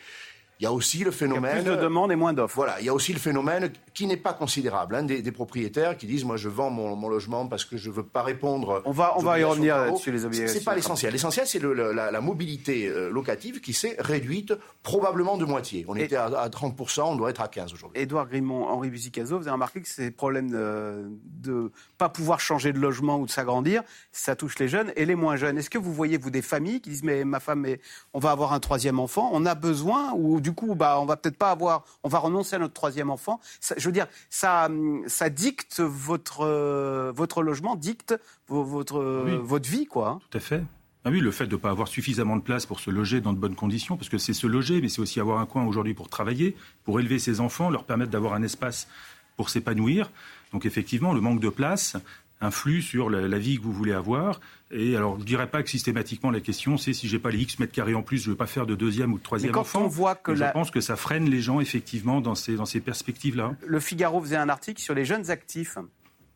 [0.60, 1.52] Il y a aussi le phénomène.
[1.52, 2.56] Il y a plus de demandes et moins d'offres.
[2.56, 6.06] Voilà, il y a aussi le phénomène qui n'est pas considérable, hein, des, propriétaires qui
[6.06, 8.82] disent moi je vends mon, logement parce que je veux pas répondre.
[8.84, 10.58] On va on va y revenir sur les obligations.
[10.58, 11.12] C'est pas l'essentiel.
[11.12, 15.84] L'essentiel c'est la, mobilité euh, locative qui s'est réduite probablement de moitié.
[15.88, 18.00] On était à, 30 on doit être à 15 aujourd'hui.
[18.00, 22.72] Édouard Grimont, Henri Buzicazo, vous avez remarqué que ces problèmes de, de pas pouvoir changer
[22.72, 25.58] de logement ou de s'agrandir, ça touche les jeunes et les moins jeunes.
[25.58, 27.66] Est-ce que vous voyez vous des familles qui disent mais ma femme
[28.12, 31.16] on va avoir un troisième enfant, on a besoin ou du coup, bah, on va
[31.16, 33.40] peut-être pas avoir, on va renoncer à notre troisième enfant.
[33.76, 34.68] je veux dire, ça,
[35.06, 38.14] ça dicte votre, euh, votre logement, dicte
[38.48, 40.20] votre, votre vie, quoi.
[40.30, 40.62] Tout à fait.
[41.04, 43.32] Ah oui, le fait de ne pas avoir suffisamment de place pour se loger dans
[43.32, 45.94] de bonnes conditions, parce que c'est se loger, mais c'est aussi avoir un coin aujourd'hui
[45.94, 48.88] pour travailler, pour élever ses enfants, leur permettre d'avoir un espace
[49.36, 50.10] pour s'épanouir.
[50.52, 51.96] Donc effectivement, le manque de place,
[52.40, 54.40] influe sur la, vie que vous voulez avoir.
[54.70, 57.38] Et alors, je ne dirais pas que systématiquement la question, c'est si j'ai pas les
[57.38, 59.52] X mètres carrés en plus, je ne veux pas faire de deuxième ou de troisième
[59.52, 59.84] quand enfant.
[59.84, 62.80] On voit que Je pense que ça freine les gens, effectivement, dans ces, dans ces
[62.80, 63.56] perspectives-là.
[63.66, 65.78] Le Figaro faisait un article sur les jeunes actifs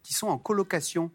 [0.02, 1.10] qui sont en colocation.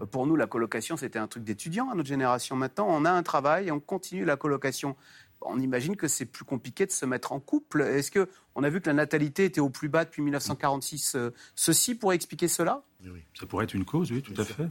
[0.00, 2.56] Euh, pour nous, la colocation, c'était un truc d'étudiant à notre génération.
[2.56, 4.96] Maintenant, on a un travail et on continue la colocation
[5.42, 7.82] on imagine que c'est plus compliqué de se mettre en couple.
[7.82, 11.30] Est-ce que on a vu que la natalité était au plus bas depuis 1946 euh,
[11.54, 12.82] Ceci pourrait expliquer cela?
[13.04, 13.20] Oui.
[13.38, 14.68] Ça pourrait être une cause, oui, tout à fait.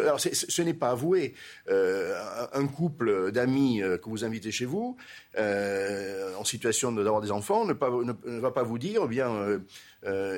[0.00, 1.34] Alors, ce n'est pas avoué.
[1.68, 2.14] Euh,
[2.54, 4.96] un couple d'amis euh, que vous invitez chez vous,
[5.36, 9.60] en situation d'avoir des enfants, ne, ne, va pas vous dire, eh bien,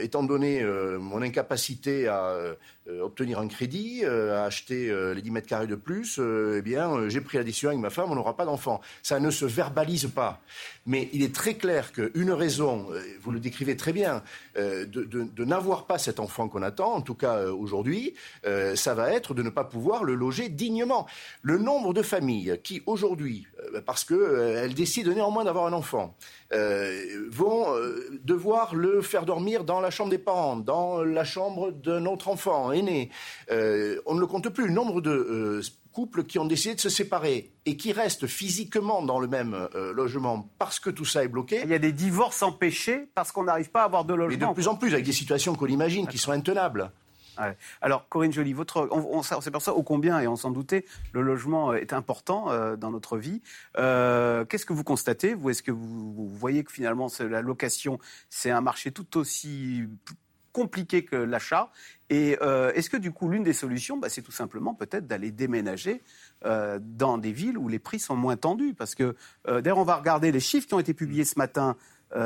[0.01, 0.65] étant donné
[0.99, 2.37] mon incapacité à
[3.01, 7.39] obtenir un crédit, à acheter les 10 mètres carrés de plus, eh bien, j'ai pris
[7.39, 8.81] la décision avec ma femme, on n'aura pas d'enfants.
[9.03, 10.43] Ça ne se verbalise pas.
[10.87, 14.23] Mais il est très clair qu'une raison, euh, vous le décrivez très bien,
[14.57, 18.15] euh, de, n'avoir pas cet enfant qu'on attend, en tout cas euh, aujourd'hui,
[18.75, 21.07] ça va être de ne pas pouvoir le loger dignement.
[21.43, 23.47] Le nombre de familles qui aujourd'hui,
[23.85, 26.15] parce qu'elles décident néanmoins d'avoir un enfant,
[27.31, 27.67] vont
[28.25, 32.73] devoir le faire dormir dans la chambre des parents, dans la chambre d'un autre enfant
[32.73, 33.11] aîné,
[33.51, 34.67] on ne le compte plus.
[34.67, 35.61] Le nombre de
[35.93, 39.93] couples qui ont décidé de se séparer et qui restent physiquement dans le même euh,
[39.93, 41.61] logement parce que tout ça est bloqué.
[41.65, 44.39] Il y a des divorces empêchés parce qu'on n'arrive pas à avoir de logement.
[44.39, 46.93] Mais de plus en plus, avec des situations qu'on imagine qui sont intenables.
[47.81, 51.73] Alors, Corinne Joly, votre, on, on, s'aperçoit ô combien, et on s'en doutait, le logement
[51.75, 53.43] est important euh, dans notre vie.
[53.79, 57.99] Euh, qu'est-ce que vous constatez Vous, est-ce que vous, voyez que finalement la location,
[58.29, 59.85] c'est un marché tout aussi
[60.53, 61.71] compliqué que l'achat.
[62.09, 65.31] Et euh, est-ce que du coup, l'une des solutions, bah, c'est tout simplement peut-être d'aller
[65.31, 66.03] déménager
[66.45, 68.75] euh, dans des villes où les prix sont moins tendus?
[68.75, 69.15] Parce que,
[69.49, 71.77] euh, d'ailleurs, on va regarder les chiffres qui ont été publiés ce matin,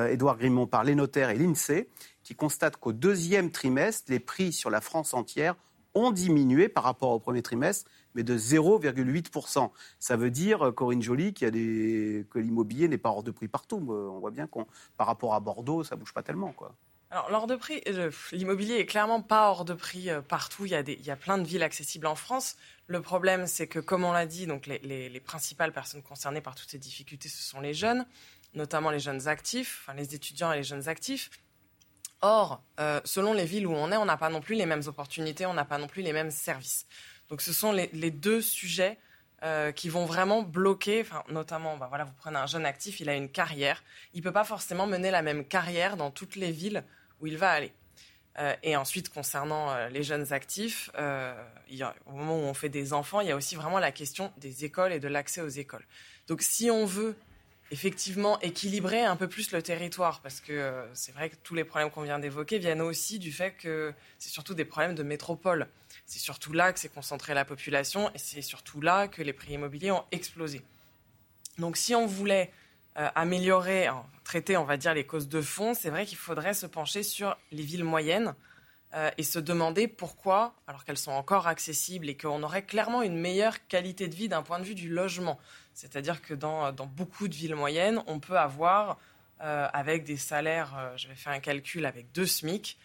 [0.08, 1.90] Édouard Grimont, par les notaires et l'INSEE,
[2.22, 5.56] qui constatent qu'au deuxième trimestre, les prix sur la France entière
[5.94, 9.70] ont diminué par rapport au premier trimestre, mais de 0,8%.
[9.98, 12.26] Ça veut dire, Corinne Joly, qu'il des...
[12.30, 13.76] que l'immobilier n'est pas hors de prix partout.
[13.76, 16.52] On voit bien qu'on, par rapport à Bordeaux, ça bouge pas tellement.
[16.52, 16.74] Quoi.
[17.14, 17.80] Alors, de prix,
[18.32, 20.66] l'immobilier est clairement pas hors de prix euh, partout.
[20.66, 22.56] Il y, a des, il y a plein de villes accessibles en France.
[22.88, 26.70] Le problème, c'est que, comme on l'a dit, donc les, principales personnes concernées par toutes
[26.70, 28.04] ces difficultés, ce sont les jeunes,
[28.54, 31.30] notamment les jeunes actifs, enfin les étudiants et les jeunes actifs.
[32.20, 34.82] Or, euh, selon les villes où on est, on n'a pas non plus les mêmes
[34.86, 36.84] opportunités, on n'a pas non plus les mêmes services.
[37.28, 38.98] Donc, ce sont les, deux sujets
[39.44, 43.08] euh, qui vont vraiment bloquer, enfin, notamment, bah voilà, vous prenez un jeune actif, il
[43.08, 46.50] a une carrière, il ne peut pas forcément mener la même carrière dans toutes les
[46.50, 46.82] villes
[47.26, 47.72] il va aller.
[48.38, 51.34] Euh, et ensuite, concernant euh, les jeunes actifs, euh,
[52.06, 54.64] au moment où on fait des enfants, il y a aussi vraiment la question des
[54.64, 55.84] écoles et de l'accès aux écoles.
[56.26, 57.16] Donc, si on veut
[57.70, 61.90] effectivement équilibrer un peu plus le territoire, parce que c'est vrai que tous les problèmes
[61.90, 65.68] qu'on vient d'évoquer viennent aussi du fait que c'est surtout des problèmes de métropole.
[66.04, 69.54] C'est surtout là que s'est concentrée la population et c'est surtout là que les prix
[69.54, 70.60] immobiliers ont explosé.
[71.58, 72.52] Donc, si on voulait
[72.96, 73.88] euh, améliorer,
[74.22, 77.36] traiter, on va dire, les causes de fond, c'est vrai qu'il faudrait se pencher sur
[77.50, 78.36] les villes moyennes
[78.94, 83.18] euh, et se demander pourquoi, alors qu'elles sont encore accessibles et qu'on aurait clairement une
[83.18, 85.40] meilleure qualité de vie d'un point de vue du logement.
[85.72, 88.98] C'est-à-dire que dans, beaucoup de villes moyennes, on peut avoir,
[89.40, 92.78] euh, avec des salaires, j'avais fait un calcul avec deux SMIC,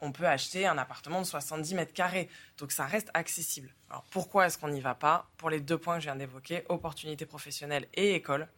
[0.00, 2.30] on peut acheter un appartement de 70 mètres carrés.
[2.56, 3.74] Donc ça reste accessible.
[3.90, 5.30] Alors pourquoi est-ce qu'on n'y va pas?
[5.36, 8.48] Pour les deux points que je viens d'évoquer, opportunités professionnelles et école.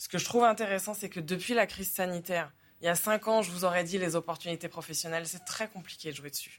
[0.00, 3.28] Ce que je trouve intéressant, c'est que depuis la crise sanitaire, il y a cinq
[3.28, 6.58] ans, je vous aurais dit les opportunités professionnelles, c'est très compliqué de jouer dessus.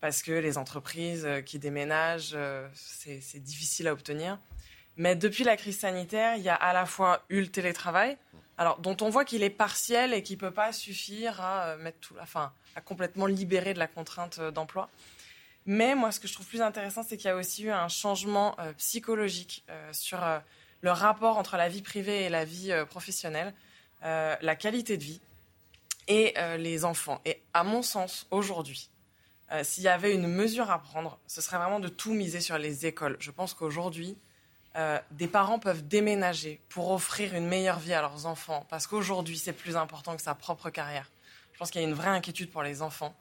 [0.00, 4.40] Parce que les entreprises euh, qui déménagent, euh, c'est difficile à obtenir.
[4.96, 8.18] Mais depuis la crise sanitaire, il y a à la fois eu le télétravail,
[8.58, 11.76] alors dont on voit qu'il est partiel et qui ne peut pas suffire à euh,
[11.76, 14.90] mettre tout, enfin, à complètement libérer de la contrainte d'emploi.
[15.64, 17.86] Mais moi, ce que je trouve plus intéressant, c'est qu'il y a aussi eu un
[17.86, 20.18] changement psychologique sur
[20.80, 23.54] le rapport entre la vie privée et la vie euh, professionnelle.
[24.02, 25.20] la qualité de vie
[26.08, 27.20] et les enfants.
[27.26, 28.88] Et à mon sens, aujourd'hui,
[29.62, 32.86] s'il y avait une mesure à prendre, ce serait vraiment de tout miser sur les
[32.86, 33.16] écoles.
[33.20, 34.16] Je pense qu'aujourd'hui,
[35.10, 39.52] des parents peuvent déménager pour offrir une meilleure vie à leurs enfants, parce qu'aujourd'hui, c'est
[39.52, 41.10] plus important que sa propre carrière.
[41.52, 43.14] Je pense qu'il y a une vraie inquiétude pour les enfants.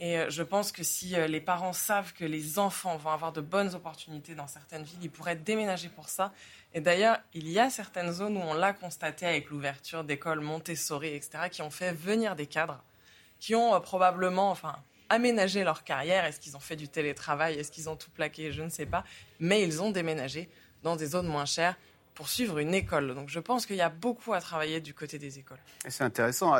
[0.00, 3.32] Et euh, je pense que si euh, les parents savent que les enfants vont avoir
[3.32, 6.32] de bonnes opportunités dans certaines villes, ils pourraient déménager pour ça.
[6.72, 11.08] Et d'ailleurs, il y a certaines zones où on l'a constaté avec l'ouverture d'écoles Montessori,
[11.08, 12.82] etc., qui ont fait venir des cadres,
[13.40, 14.76] qui ont euh, probablement, enfin,
[15.08, 16.24] aménagé leur carrière.
[16.24, 17.58] Est-ce qu'ils ont fait du télétravail?
[17.58, 18.52] Est-ce qu'ils ont tout plaqué?
[18.52, 19.02] Je ne sais pas.
[19.40, 20.48] Mais ils ont déménagé
[20.84, 21.76] dans des zones moins chères
[22.14, 23.14] pour suivre une école.
[23.14, 25.58] Donc je pense qu'il y a beaucoup à travailler du côté des écoles.
[25.88, 26.54] C'est intéressant.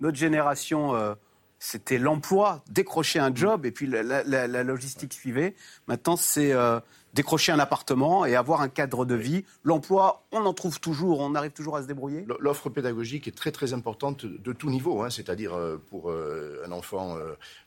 [0.00, 1.16] Notre génération
[1.58, 5.54] c'était l'emploi, décrocher un job, et puis la, logistique suivait.
[5.88, 6.80] Maintenant, c'est euh,
[7.14, 9.44] décrocher un appartement et avoir un cadre de vie.
[9.64, 12.26] L'emploi, on en trouve toujours, on arrive toujours à se débrouiller.
[12.40, 16.72] L'offre pédagogique est très très importante de tout niveau, hein, c'est-à-dire euh, pour euh, un
[16.72, 17.16] enfant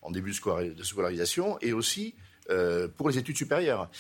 [0.02, 2.16] en début de scolarisation et aussi
[2.98, 3.92] pour les études supérieures.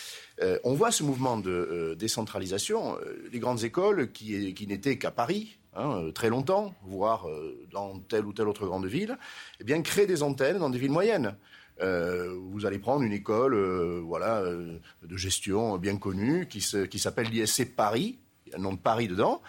[0.63, 2.97] on voit ce mouvement de décentralisation.
[3.31, 7.99] Les grandes écoles qui, qui n'étaient qu'à Paris, Hein, euh, très longtemps, voire euh, dans
[7.99, 9.17] telle ou telle autre grande ville,
[9.61, 11.37] eh bien, créer des antennes dans des villes moyennes.
[11.81, 13.55] Euh, vous allez prendre une école
[14.01, 18.73] voilà, de gestion bien connue qui, qui s'appelle l'ISC Paris, il y a le nom
[18.73, 19.41] de Paris dedans.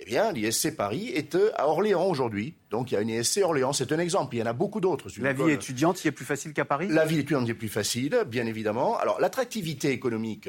[0.00, 2.54] Eh bien, l'ISC Paris est à Orléans aujourd'hui.
[2.70, 3.72] Donc, il y a une ISC Orléans.
[3.72, 4.36] C'est un exemple.
[4.36, 5.08] Il y en a beaucoup d'autres.
[5.20, 6.86] La vie étudiante y est plus facile qu'à Paris?
[6.88, 8.96] La vie étudiante y est plus facile, bien évidemment.
[8.98, 10.48] Alors, l'attractivité économique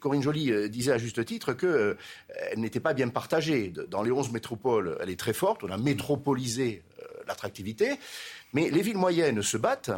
[0.00, 1.94] Corinne Joly euh, disait à juste titre qu'elle euh,
[2.56, 3.72] n'était pas bien partagée.
[3.88, 5.62] Dans les 11 métropoles, elle est très forte.
[5.62, 7.92] On a métropolisé euh, l'attractivité.
[8.52, 9.92] Mais les villes moyennes se battent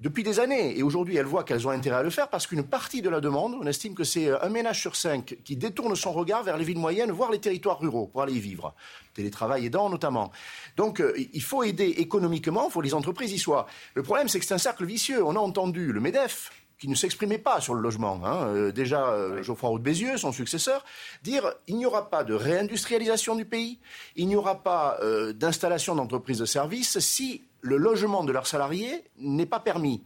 [0.00, 0.76] depuis des années.
[0.76, 3.20] Et aujourd'hui, elles voient qu'elles ont intérêt à le faire parce qu'une partie de la
[3.20, 6.64] demande, on estime que c'est un ménage sur cinq qui détourne son regard vers les
[6.64, 8.74] villes moyennes, voire les territoires ruraux, pour aller y vivre.
[9.14, 10.32] Télétravail aidant notamment.
[10.76, 11.00] Donc,
[11.32, 13.68] il faut aider économiquement, il faut que les entreprises y soient.
[13.94, 15.22] Le problème, c'est que c'est un cercle vicieux.
[15.22, 16.50] On a entendu le MEDEF,
[16.82, 18.20] qui ne s'exprimait pas sur le logement.
[18.24, 18.48] Hein.
[18.48, 20.84] Euh, déjà, euh, Geoffroy Roux de Bézieux, son successeur,
[21.22, 23.78] dire il n'y aura pas de réindustrialisation du pays,
[24.16, 29.04] il n'y aura pas euh, d'installation d'entreprises de services si le logement de leurs salariés
[29.16, 30.02] n'est pas permis.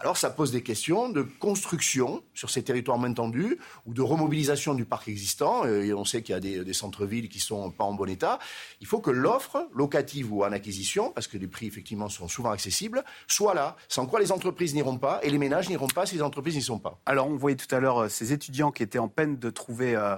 [0.00, 4.74] Alors ça pose des questions de construction sur ces territoires moins tendus ou de remobilisation
[4.74, 5.64] du parc existant.
[5.64, 8.38] Euh, et on sait qu'il y a des, centres-villes qui sont pas en bon état.
[8.80, 12.50] Il faut que l'offre locative ou en acquisition, parce que les prix effectivement sont souvent
[12.50, 13.76] accessibles, soit là.
[13.88, 16.62] Sans quoi les entreprises n'iront pas et les ménages n'iront pas si les entreprises n'y
[16.62, 17.00] sont pas.
[17.04, 19.96] Alors on voyait tout à l'heure euh, ces étudiants qui étaient en peine de trouver
[19.96, 20.14] euh,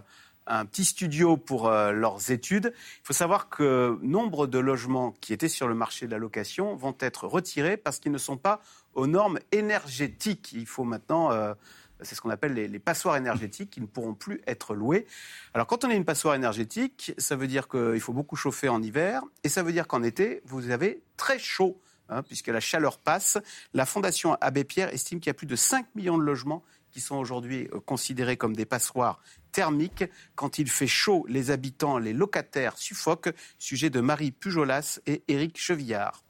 [0.47, 2.73] un petit studio pour leurs études.
[2.75, 6.75] Il faut savoir que nombre de logements qui étaient sur le marché de la location
[6.75, 8.61] vont être retirés parce qu'ils ne sont pas
[8.95, 10.53] aux normes énergétiques.
[10.53, 11.55] Il faut maintenant, euh,
[12.03, 15.07] c'est ce qu'on appelle les, passoires énergétiques qui ne pourront plus être louées.
[15.55, 18.83] Alors quand on a une passoire énergétique, ça veut dire qu'il faut beaucoup chauffer en
[18.83, 21.81] hiver et ça veut dire qu'en été, vous avez très chaud.
[22.13, 23.39] Hein, puisque la chaleur passe.
[23.73, 27.01] La Fondation Abbé Pierre estime qu'il y a plus de 5 millions de logements qui
[27.01, 29.23] sont aujourd'hui euh, considérés comme des passoires
[29.53, 30.05] thermiques.
[30.35, 33.33] Quand il fait chaud, les habitants, les locataires suffoquent.
[33.61, 36.25] Sujet de Marie Pujolas et Éric Chevillard.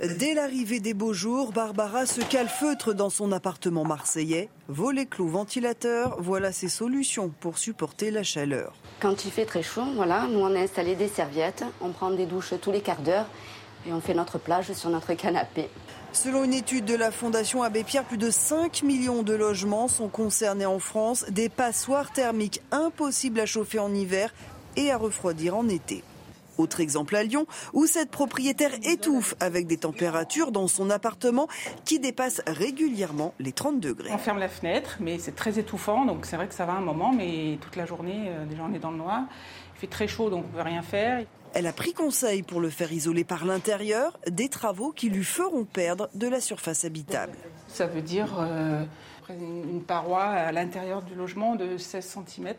[0.00, 4.48] Dès l'arrivée des beaux jours, Barbara se calfeutre dans son appartement marseillais.
[4.68, 8.74] Volet clous ventilateur, voilà ses solutions pour supporter la chaleur.
[9.00, 12.26] Quand il fait très chaud, voilà, nous on a installé des serviettes, on prend des
[12.26, 13.26] douches tous les quarts d'heure
[13.88, 15.68] et on fait notre plage sur notre canapé.
[16.12, 20.08] Selon une étude de la Fondation Abbé Pierre, plus de 5 millions de logements sont
[20.08, 24.32] concernés en France, des passoires thermiques impossibles à chauffer en hiver
[24.76, 26.04] et à refroidir en été.
[26.58, 31.48] Autre exemple à Lyon, où cette propriétaire étouffe avec des températures dans son appartement
[31.84, 34.10] qui dépassent régulièrement les 30 degrés.
[34.12, 36.80] On ferme la fenêtre, mais c'est très étouffant, donc c'est vrai que ça va un
[36.80, 39.22] moment, mais toute la journée, euh, déjà on est dans le noir.
[39.76, 41.24] Il fait très chaud, donc on ne peut rien faire.
[41.54, 45.64] Elle a pris conseil pour le faire isoler par l'intérieur, des travaux qui lui feront
[45.64, 47.32] perdre de la surface habitable.
[47.68, 48.84] Ça veut dire euh,
[49.30, 52.54] une paroi à l'intérieur du logement de 16 cm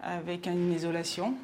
[0.00, 1.34] avec une isolation.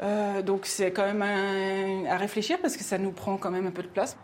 [0.00, 3.70] Euh, donc c'est quand même à réfléchir parce que ça nous prend quand même un
[3.70, 4.16] peu de place.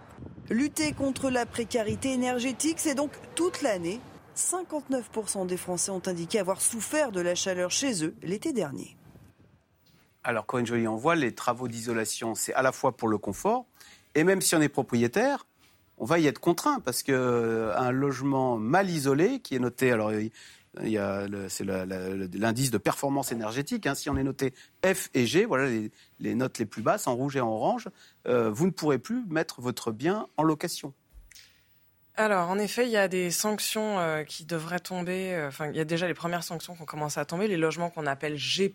[0.48, 4.00] Lutter contre la précarité énergétique, c'est donc toute l'année.
[4.36, 8.96] 59% des Français ont indiqué avoir souffert de la chaleur chez eux l'été dernier.
[10.24, 13.64] Alors Corinne Joly, on voit les travaux d'isolation, c'est à la fois pour le confort,
[14.14, 15.46] et même si on est propriétaire,
[15.98, 20.10] on va y être contraint parce qu'un euh, logement mal isolé, qui est noté, alors
[20.76, 23.86] c'est l'indice de performance énergétique.
[23.86, 23.94] Hein.
[23.94, 24.54] Si on est noté
[24.84, 25.68] F et G, voilà
[26.20, 27.88] les, notes les plus basses, en rouge et en orange,
[28.26, 30.94] euh, vous ne pourrez plus mettre votre bien en location.
[32.16, 35.34] alors, en effet, il y a des sanctions euh, qui devraient tomber.
[35.34, 37.48] Euh, il y a déjà les premières sanctions qui ont commencé à tomber.
[37.48, 38.74] Les logements qu'on appelle G+,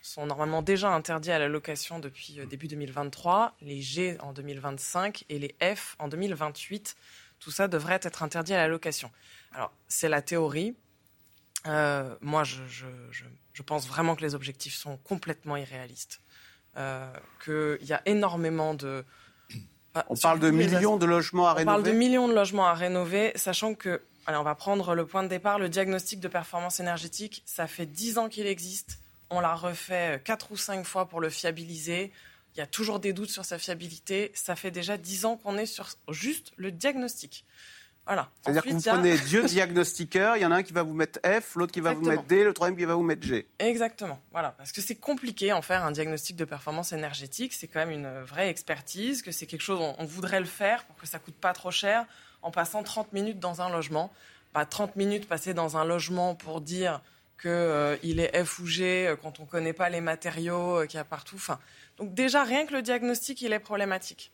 [0.00, 3.54] sont normalement déjà interdits à la location depuis début 2023.
[3.62, 6.96] Les G en 2025 et les F en 2028.
[7.40, 9.10] Tout ça devrait être interdit à la location.
[9.52, 10.74] Alors, c'est la théorie.
[11.64, 16.20] Moi, je, je, pense vraiment que les objectifs sont complètement irréalistes.
[17.44, 19.04] Qu'il y a énormément de
[19.94, 22.66] ah, on parle de millions de logements à rénover On parle de millions de logements
[22.66, 26.28] à rénover, sachant que, allez, on va prendre le point de départ, le diagnostic de
[26.28, 28.98] performance énergétique, ça fait 10 ans qu'il existe,
[29.30, 32.12] on l'a refait 4 ou 5 fois pour le fiabiliser,
[32.54, 35.56] il y a toujours des doutes sur sa fiabilité, ça fait déjà 10 ans qu'on
[35.56, 37.44] est sur juste le diagnostic.
[38.42, 41.20] C'est-à-dire que vous prenez Dieu diagnostiqueur, il y en a un qui va vous mettre
[41.24, 43.46] F, l'autre qui va vous mettre D, le troisième qui va vous mettre G.
[43.58, 44.18] Exactement.
[44.32, 44.52] Voilà.
[44.52, 47.52] Parce que c'est compliqué en faire un diagnostic de performance énergétique.
[47.52, 50.96] C'est quand même une vraie expertise, que c'est quelque chose, on, voudrait le faire pour
[50.96, 52.06] que ça coûte pas trop cher
[52.42, 54.10] en passant 30 minutes dans un logement.
[54.52, 57.02] Pas 30 minutes passées dans un logement pour dire
[57.40, 60.86] qu'il euh, est F ou G euh, quand on ne connaît pas les matériaux euh,
[60.86, 61.36] qu'il y a partout.
[61.36, 61.58] Enfin,
[61.98, 64.32] donc déjà, rien que le diagnostic, il est problématique.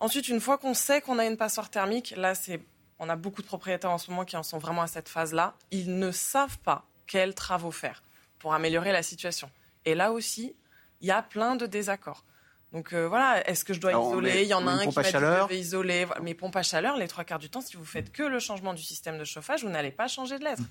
[0.00, 2.60] Ensuite, une fois qu'on sait qu'on a une passoire thermique, là, c'est
[3.02, 5.54] on a beaucoup de propriétaires en ce moment qui en sont vraiment à cette phase-là.
[5.72, 8.00] Ils ne savent pas quels travaux faire
[8.38, 9.50] pour améliorer la situation.
[9.84, 10.54] Et là aussi,
[11.00, 12.24] il y a plein de désaccords.
[12.72, 14.42] Donc euh, voilà, est-ce que je dois isoler?
[14.42, 16.06] Il y en a un qui je devais isoler.
[16.22, 18.72] Mais pompe à chaleur, les trois quarts du temps, si vous faites que le changement
[18.72, 20.62] du système de chauffage, vous n'allez pas changer de lettre.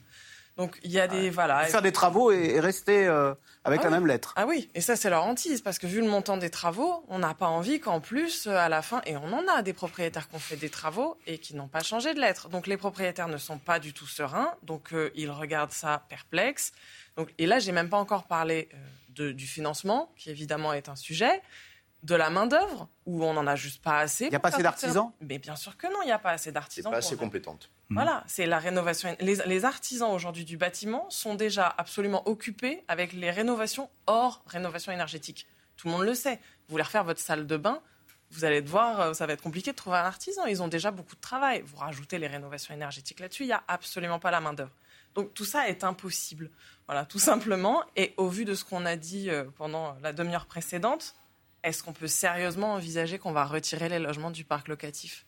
[0.57, 1.63] Donc il y a des voilà.
[1.65, 3.33] Faire des travaux et, rester euh,
[3.63, 4.33] avec ah la même lettre.
[4.35, 7.19] Ah oui, et ça c'est leur hantise parce que vu le montant des travaux, on
[7.19, 10.27] n'a pas envie qu'en plus euh, à la fin et on en a des propriétaires
[10.29, 12.49] qui ont fait des travaux et qui n'ont pas changé de lettre.
[12.49, 16.73] Donc les propriétaires ne sont pas du tout sereins, donc euh, ils regardent ça perplexe.
[17.15, 18.69] Donc et là j'ai même pas encore parlé
[19.09, 21.41] du financement qui évidemment est un sujet
[22.03, 24.25] de la main-d'œuvre, où on n'en a juste pas assez.
[24.25, 26.31] Il n'y a pas assez d'artisans Mais bien sûr que non, il n'y a pas
[26.31, 26.91] assez d'artisans.
[26.91, 27.69] Pas assez compétente.
[27.89, 27.95] Mmh.
[27.95, 29.15] Voilà, c'est la rénovation.
[29.19, 35.47] Les, artisans aujourd'hui du bâtiment sont déjà absolument occupés avec les rénovations hors rénovation énergétique.
[35.77, 36.35] Tout le monde le sait.
[36.67, 37.81] Vous voulez refaire votre salle de bain,
[38.31, 40.45] vous allez devoir, euh, ça va être compliqué de trouver un artisan.
[40.45, 41.61] Ils ont déjà beaucoup de travail.
[41.65, 44.71] Vous rajoutez les rénovations énergétiques là-dessus, il n'y a absolument pas la main-d'œuvre.
[45.13, 46.49] Donc tout ça est impossible.
[46.87, 47.83] Voilà, tout simplement.
[47.95, 51.15] Et au vu de ce qu'on a dit euh, pendant la demi-heure précédente,
[51.63, 55.25] est-ce qu'on peut sérieusement envisager qu'on va retirer les logements du parc locatif?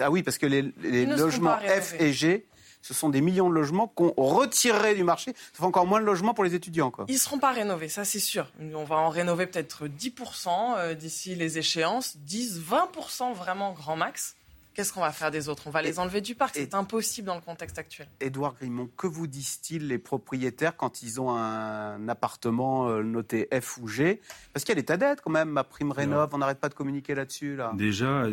[0.00, 0.62] Ah oui, parce que les,
[1.06, 2.46] logements F et G,
[2.82, 5.32] ce sont des millions de logements qu'on retirerait du marché.
[5.52, 6.90] Ça fait encore moins de logements pour les étudiants.
[6.90, 7.04] Quoi.
[7.08, 8.50] Ils ne seront pas rénovés, ça c'est sûr.
[8.74, 14.36] On va en rénover peut-être 10% euh, d'ici les échéances, 10, 20% vraiment grand max.
[14.78, 15.64] Qu'est-ce qu'on va faire des autres?
[15.66, 16.54] On va les enlever du parc.
[16.54, 18.06] C'est impossible dans le contexte actuel.
[18.20, 23.78] Édouard Grimont, que vous disent-ils les propriétaires quand ils ont un appartement euh, noté F
[23.78, 24.20] ou G?
[24.52, 26.68] Parce qu'il y a des tas d'aides quand même, ma prime rénov, on n'arrête pas
[26.68, 27.56] de communiquer là-dessus.
[27.56, 27.72] Là.
[27.74, 28.26] Déjà,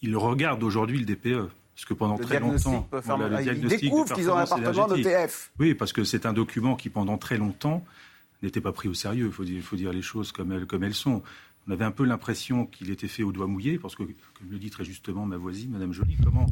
[0.00, 1.50] ils regardent aujourd'hui le DPE.
[1.74, 5.52] Parce que pendant très longtemps, le ils découvrent qu'ils ont un appartement noté F.
[5.58, 7.84] Oui, parce que c'est un document qui, pendant très longtemps,
[8.42, 9.26] n'était pas pris au sérieux.
[9.26, 11.22] Il faut dire, les choses comme elles, comme elles sont
[11.66, 14.58] on avait un peu l'impression qu'il était fait au doigt mouillé, parce que, comme le
[14.58, 16.46] dit très justement ma voisine, Madame Joly, comment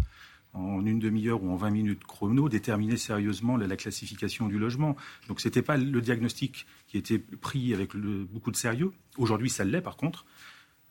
[0.54, 4.96] en une demi-heure ou en 20 minutes chrono, déterminer sérieusement la, classification du logement.
[5.28, 8.92] Donc ce n'était pas le diagnostic qui était pris avec beaucoup de sérieux.
[9.18, 10.24] Aujourd'hui, ça l'est par contre.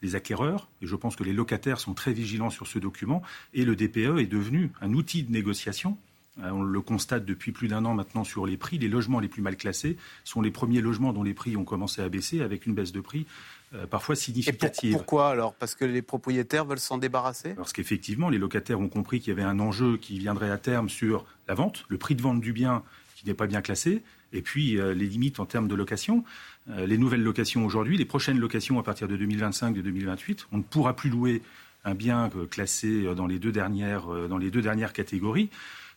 [0.01, 3.21] Les acquéreurs, et je pense que les locataires sont très vigilants sur ce document,
[3.53, 5.97] et le DPE est devenu un outil de négociation
[6.41, 8.79] on le constate depuis plus d'un an maintenant sur les prix.
[8.79, 12.01] Les logements les plus mal classés sont les premiers logements dont les prix ont commencé
[12.01, 13.27] à baisser avec une baisse de prix
[13.75, 14.91] euh, parfois significative.
[14.91, 15.55] Et pourquoi alors?
[15.55, 17.55] Parce que les propriétaires veulent s'en débarrasser?
[17.55, 20.89] Parce qu'effectivement, les locataires ont compris qu'il y avait un enjeu qui viendrait à terme
[20.89, 22.83] sur la vente, le prix de vente du bien
[23.15, 26.23] qui n'est pas bien classé, et puis euh, les limites en termes de location.
[26.69, 30.57] Euh, les nouvelles locations aujourd'hui, les prochaines locations à partir de 2025, de 2028, on
[30.57, 31.41] ne pourra plus louer
[31.83, 35.49] un bien classé dans les deux dernières, dans les deux dernières catégories.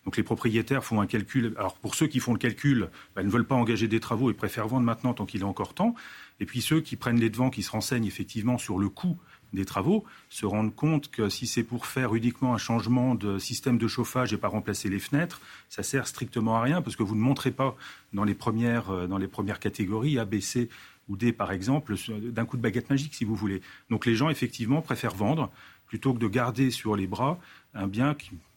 [0.07, 1.53] Donc les propriétaires font un calcul.
[1.59, 4.31] Alors pour ceux qui font le calcul, bah, ils ne veulent pas engager des travaux
[4.31, 5.97] et préfèrent vendre maintenant tant qu'il est encore temps.
[6.39, 9.19] Et puis ceux qui prennent les devants, qui se renseignent effectivement sur le coût
[9.53, 13.79] des travaux, se rendent compte que si c'est pour faire uniquement un changement de système
[13.79, 17.17] de chauffage et pas remplacer les fenêtres, ça sert strictement à rien parce que vous
[17.17, 17.77] ne montrez pas
[18.13, 20.69] dans les premières, euh, dans les premières catégories A, B, C
[21.09, 23.61] ou D par exemple d'un coup de baguette magique si vous voulez.
[23.91, 25.51] Donc les gens effectivement préfèrent vendre
[25.87, 27.39] plutôt que de garder sur les bras
[27.75, 28.15] un bien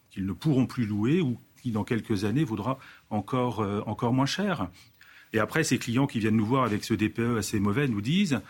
[0.10, 4.26] qu'ils ne pourront plus louer ou qui dans quelques années vaudra encore, euh, encore moins
[4.26, 4.70] cher.
[5.34, 8.42] Et après, ces clients qui viennent nous voir avec ce DPE assez mauvais nous disent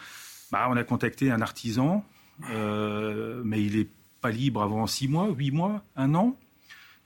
[0.52, 2.06] bah, on a contacté un artisan,
[2.50, 3.88] euh, mais il n'est
[4.22, 6.38] pas libre avant six mois, huit mois, un an.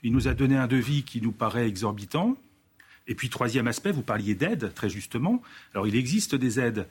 [0.02, 2.36] Il nous a donné un devis qui nous paraît exorbitant.
[3.06, 5.42] Et puis, troisième aspect, vous parliez d'aide, très justement.
[5.74, 6.86] Alors, il existe des aides,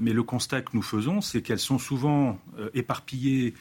[0.00, 3.54] mais le constat que nous faisons, c'est qu'elles sont souvent euh, éparpillées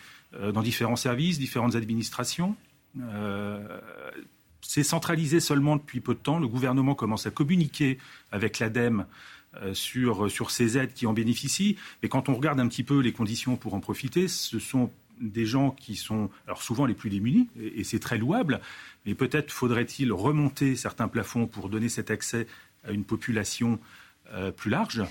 [0.53, 2.57] dans différents services, différentes administrations.
[2.99, 3.79] Euh,
[4.61, 6.39] c'est centralisé seulement depuis peu de temps.
[6.39, 7.99] Le gouvernement commence à communiquer
[8.31, 9.05] avec l'ADEME
[9.73, 11.77] sur, sur ces aides qui en bénéficient.
[12.03, 15.45] Mais quand on regarde un petit peu les conditions pour en profiter, ce sont des
[15.45, 18.61] gens qui sont alors souvent les plus démunis, et, c'est très louable,
[19.05, 22.47] mais peut-être faudrait-il remonter certains plafonds pour donner cet accès
[22.83, 23.79] à une population
[24.31, 25.03] euh, plus large.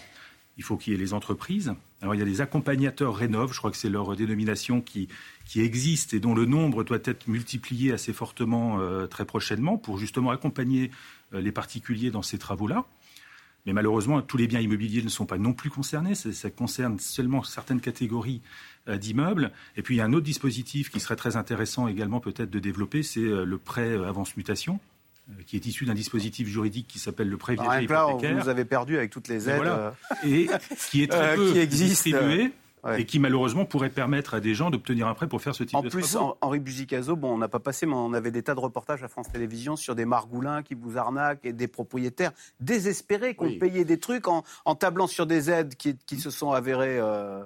[0.57, 1.75] Il faut qu'il y ait les entreprises.
[2.03, 5.09] Alors il y a des accompagnateurs Rénov, je crois que c'est leur dénomination qui,
[5.47, 9.99] qui existe et dont le nombre doit être multiplié assez fortement euh, très prochainement pour
[9.99, 10.91] justement accompagner
[11.33, 12.85] euh, les particuliers dans ces travaux-là.
[13.65, 16.15] Mais malheureusement, tous les biens immobiliers ne sont pas non plus concernés.
[16.15, 18.41] Ça, concerne seulement certaines catégories
[18.87, 19.51] euh, d'immeubles.
[19.77, 22.61] Et puis, il y a un autre dispositif qui serait très intéressant également peut-être de
[22.61, 24.79] développer, c'est le prêt avance mutation
[25.47, 28.35] qui est issu d'un dispositif juridique qui s'appelle le prêt viager hypothécaire.
[28.35, 29.93] Vous nous avez perdu avec toutes les aides.
[30.25, 30.49] Et,
[30.91, 32.53] qui est très peu qui distribué
[32.97, 35.77] et qui malheureusement pourrait permettre à des gens d'obtenir un prêt pour faire ce type
[35.77, 36.27] en de plus, travaux.
[36.27, 38.61] En plus, Henri Buzicazo, bon, on n'a pas passé, mais on avait des tas de
[38.61, 43.45] reportages à France Télévisions sur des margoulins qui vous arnaquent et des propriétaires désespérés qui
[43.45, 44.43] ont payé des trucs en,
[44.79, 47.43] tablant sur des aides qui, se sont avérées euh,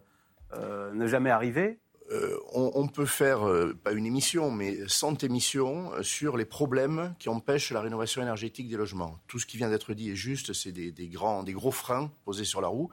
[0.54, 1.78] euh, ne jamais arriver.
[2.11, 3.40] Euh, on, peut faire,
[3.84, 8.76] pas une émission, mais 100 émissions sur les problèmes qui empêchent la rénovation énergétique des
[8.76, 9.20] logements.
[9.28, 12.44] Tout ce qui vient d'être dit est juste, c'est des, grands, des gros freins posés
[12.44, 12.90] sur la roue.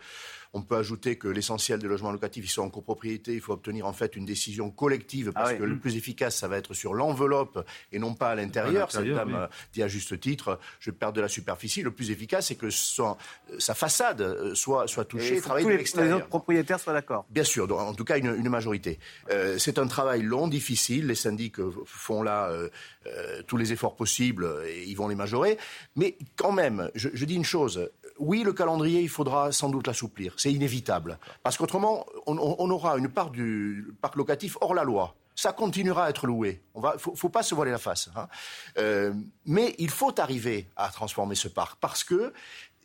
[0.57, 3.33] On peut ajouter que l'essentiel des logements locatifs, ils sont en copropriété.
[3.33, 6.47] Il faut obtenir en fait une décision collective parce ah que le plus efficace, ça
[6.47, 8.91] va être sur l'enveloppe et non pas à l'intérieur.
[8.91, 11.83] Cette dame dit à juste titre, je perds de la superficie.
[11.83, 16.17] Le plus efficace, c'est que sa façade euh, soit, soit touchée, et de l'extérieur.
[16.17, 17.25] les autres propriétaires soient d'accord.
[17.29, 18.97] Bien sûr, en tout cas une, majorité.
[19.29, 21.07] Euh, c'est un travail long, difficile.
[21.07, 22.69] Les syndics font là euh,
[23.45, 25.57] tous les efforts possibles et ils vont les majorer.
[25.95, 29.87] Mais quand même, je, je dis une chose oui, le calendrier, il faudra sans doute
[29.87, 30.33] l'assouplir.
[30.37, 31.19] C'est inévitable.
[31.43, 32.37] Parce qu'autrement, on,
[32.69, 35.15] aura une part du parc locatif hors la loi.
[35.35, 36.61] Ça continuera à être loué.
[36.75, 38.09] Il ne faut, pas se voiler la face.
[38.15, 38.27] Hein.
[38.79, 39.13] Euh,
[39.45, 42.33] mais il faut arriver à transformer ce parc parce que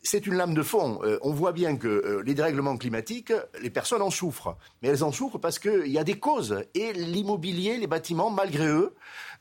[0.03, 0.99] c'est une lame de fond.
[1.03, 4.57] Euh, on voit bien que euh, les dérèglements climatiques, les personnes en souffrent.
[4.81, 6.63] Mais elles en souffrent parce qu'il y a des causes.
[6.75, 8.93] Et l'immobilier, les bâtiments, malgré eux,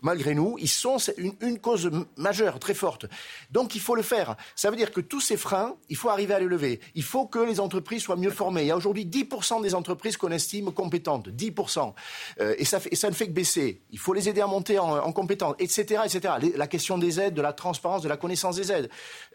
[0.03, 3.07] malgré nous, ils sont une, cause majeure, très forte.
[3.50, 4.36] Donc il faut le faire.
[4.57, 6.80] Ça veut dire que tous ces freins, il faut arriver à les lever.
[6.94, 8.62] Il faut que les entreprises soient mieux formées.
[8.62, 11.28] Il y a aujourd'hui 10% des entreprises qu'on estime compétentes.
[11.28, 11.94] 10%.
[12.40, 13.80] Euh, et, ça ça ne fait que baisser.
[13.90, 16.34] Il faut les aider à monter en, en compétences, etc., etc.
[16.57, 18.90] La question des aides, de la transparence, de la connaissance des aides.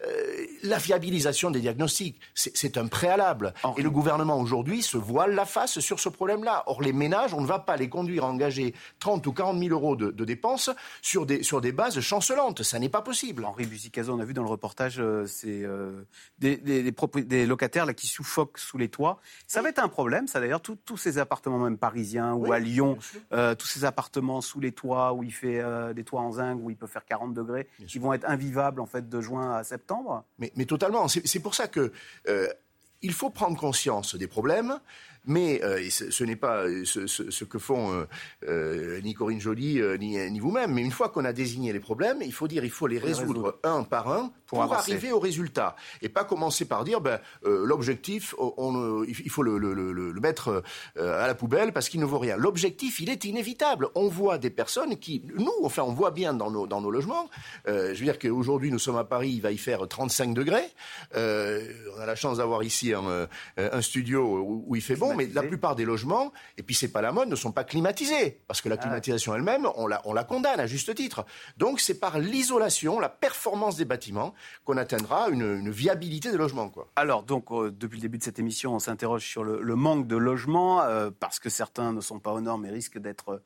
[0.06, 3.54] Euh, la fiabilisation des diagnostics, c'est un préalable.
[3.76, 6.64] Et le gouvernement aujourd'hui se voile la face sur ce problème-là.
[6.66, 9.70] Or, les ménages, on ne va pas les conduire à engager 30 ou 40 000
[9.70, 10.57] euros de, de dépenses
[11.02, 12.62] sur des, sur des bases chancelantes.
[12.62, 13.44] Ça n'est pas possible.
[13.44, 16.02] Henri Buzicazo, on a vu dans le reportage, euh, c'est euh,
[16.38, 19.20] des, des, locataires là, qui suffoquent sous les toits.
[19.46, 22.98] Ça va être un problème, ça d'ailleurs, tous ces appartements, même parisiens ou à Lyon,
[23.32, 25.62] euh, tous ces appartements sous les toits où il fait
[25.94, 28.86] des toits en zinc, où il peut faire 40 degrés, qui vont être invivables en
[28.86, 30.24] fait de juin à septembre.
[30.38, 31.08] Mais, mais totalement.
[31.08, 31.92] C'est pour ça que
[33.02, 34.80] il faut prendre conscience des problèmes,
[35.28, 38.06] mais euh, ce, n'est pas euh, ce, que font
[38.48, 40.72] euh, ni Corinne Joly ni, vous-même.
[40.72, 43.58] Mais une fois qu'on a désigné les problèmes, il faut dire il faut les résoudre,
[43.62, 45.76] un par un pour, arriver au résultat.
[46.00, 50.62] Et pas commencer par dire ben, l'objectif, il faut le, mettre
[50.96, 52.36] à la poubelle parce qu'il ne vaut rien.
[52.38, 53.88] L'objectif, il est inévitable.
[53.94, 57.28] On voit des personnes qui, nous, enfin, on voit bien dans nos, dans nos logements.
[57.66, 60.68] je veux dire qu'aujourd'hui, nous sommes à Paris, il va y faire 35 degrés.
[61.14, 65.26] on a la chance d'avoir ici un, un studio où, où il fait bon mais
[65.26, 68.40] la plupart des logements, et puis c'est pas la mode, ne sont pas climatisés.
[68.46, 68.78] Parce que la ah.
[68.78, 71.26] climatisation elle-même, on la, on la condamne à juste titre.
[71.58, 76.68] Donc c'est par l'isolation, la performance des bâtiments, qu'on atteindra une, viabilité des logements.
[76.68, 76.88] Quoi.
[76.96, 80.16] Alors, donc, euh, depuis le début de cette émission, on s'interroge sur le, manque de
[80.16, 83.42] logements, euh, parce que certains ne sont pas aux normes et risquent d'être euh,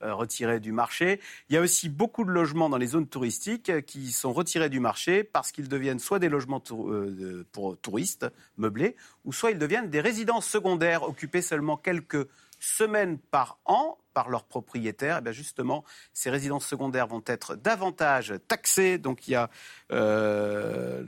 [0.00, 1.20] retirés du marché.
[1.48, 4.68] Il y a aussi beaucoup de logements dans les zones touristiques euh, qui sont retirés
[4.68, 8.26] du marché parce qu'ils deviennent soit des logements euh, pour touristes
[8.56, 12.28] meublés, ou soit ils deviennent des résidences secondaires occupées seulement quelques
[12.58, 15.84] semaines par an par leurs propriétaires, et eh bien justement,
[16.14, 18.96] ces résidences secondaires vont être davantage taxées.
[18.96, 19.50] Donc il y a,
[19.92, 21.02] euh,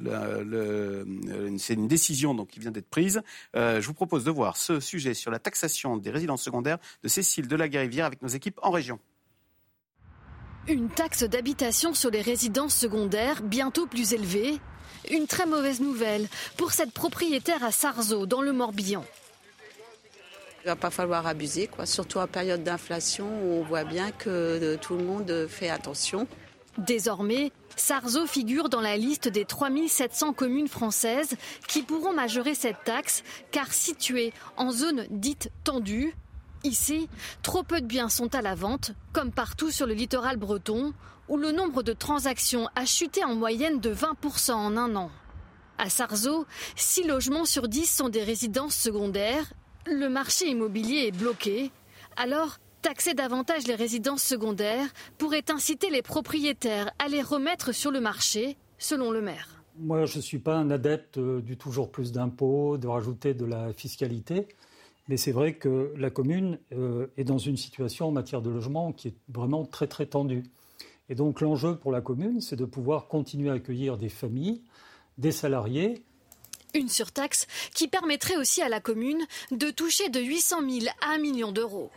[1.57, 3.23] c'est une décision qui vient d'être prise.
[3.57, 7.09] Euh, je vous propose de voir ce sujet sur la taxation des résidences secondaires de
[7.09, 9.01] Cécile Delaguerrivière avec nos équipes en région.
[10.67, 14.61] Une taxe d'habitation sur les résidences secondaires bientôt plus élevée.
[15.11, 16.29] Une très mauvaise nouvelle
[16.59, 19.07] pour cette propriétaire à Sarzeau, dans le Morbihan.
[20.69, 21.87] Il va pas falloir abuser, quoi.
[21.87, 26.29] surtout en période d'inflation où on voit bien que euh, tout le monde fait attention.
[26.77, 31.37] Désormais, Sarzeau figure dans la liste des 3700 communes françaises
[31.69, 36.15] qui pourront majorer cette taxe car situées en zone dite tendue.
[36.65, 37.09] Ici,
[37.43, 40.93] trop peu de biens sont à la vente, comme partout sur le littoral breton,
[41.31, 45.11] où le nombre de transactions a chuté en moyenne de 20% en un an.
[45.79, 46.45] À Sarzeau,
[46.77, 49.47] 6 logements sur 10 sont des résidences secondaires.
[49.91, 51.71] Le marché immobilier est bloqué.
[52.17, 58.01] Alors, taxer davantage les résidences secondaires pourrait inciter les propriétaires à les remettre sur le
[58.01, 59.63] marché, selon le maire.
[59.79, 63.47] Moi, je ne suis pas un adepte euh, du toujours plus d'impôts, de rajouter de
[63.47, 64.49] la fiscalité.
[65.09, 68.93] Mais c'est vrai que la commune euh, est dans une situation en matière de logement
[68.93, 70.43] qui est vraiment très très tendue.
[71.09, 74.61] Et donc l'enjeu pour la commune, c'est de pouvoir continuer à accueillir des familles,
[75.17, 76.03] des salariés.
[76.79, 81.19] Une surtaxe qui permettrait aussi à la commune de toucher de 800 000 à 1
[81.19, 81.91] million d'euros.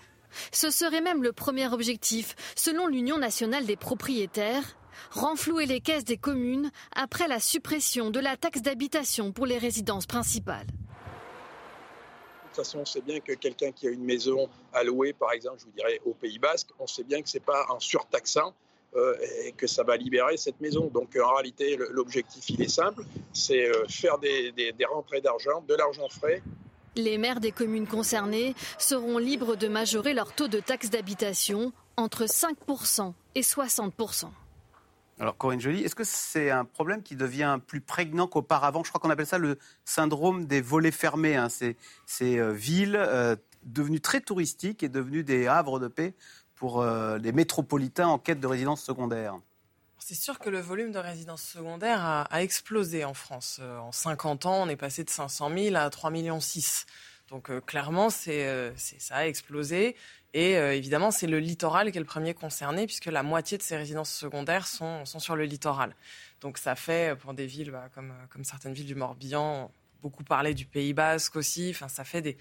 [0.51, 4.75] Ce serait même le premier objectif, selon l'Union nationale des propriétaires,
[5.11, 10.07] renflouer les caisses des communes après la suppression de la taxe d'habitation pour les résidences
[10.07, 10.65] principales.
[10.65, 10.71] De
[12.47, 15.59] toute façon, on sait bien que quelqu'un qui a une maison à louer, par exemple,
[15.59, 18.55] je vous dirais au Pays Basque, on sait bien que ce n'est pas en surtaxant
[19.45, 20.87] et que ça va libérer cette maison.
[20.87, 25.75] Donc en réalité, l'objectif, il est simple, c'est euh, faire des, des rentrées d'argent, de
[25.75, 26.41] l'argent frais.
[26.95, 32.25] Les maires des communes concernées seront libres de majorer leur taux de taxe d'habitation entre
[32.25, 34.25] 5% et 60%.
[35.19, 38.83] Alors Corinne Joly, est-ce que c'est un problème qui devient plus prégnant qu'auparavant?
[38.83, 41.35] Je crois qu'on appelle ça le syndrome des volets fermés.
[41.35, 41.47] Hein.
[41.49, 41.77] Ces,
[42.21, 42.99] euh, villes
[43.63, 46.15] devenues très touristiques et devenues des havres de paix
[46.61, 49.39] pour euh, les métropolitains en quête de résidence secondaire
[49.97, 53.59] c'est sûr que le volume de résidences secondaires a, explosé en France.
[53.61, 56.39] Euh, en 50 ans, on est passé de 500 000 à 3,6 millions.
[57.29, 59.95] Donc euh, clairement, c'est, ça a explosé.
[60.33, 63.77] Et évidemment, c'est le littoral qui est le premier concerné, puisque la moitié de ces
[63.77, 65.95] résidences secondaires sont, sur le littoral.
[66.41, 70.65] Donc ça fait, pour des villes bah, comme, certaines villes du Morbihan, beaucoup parler du
[70.65, 72.37] Pays Basque aussi, enfin, ça fait des,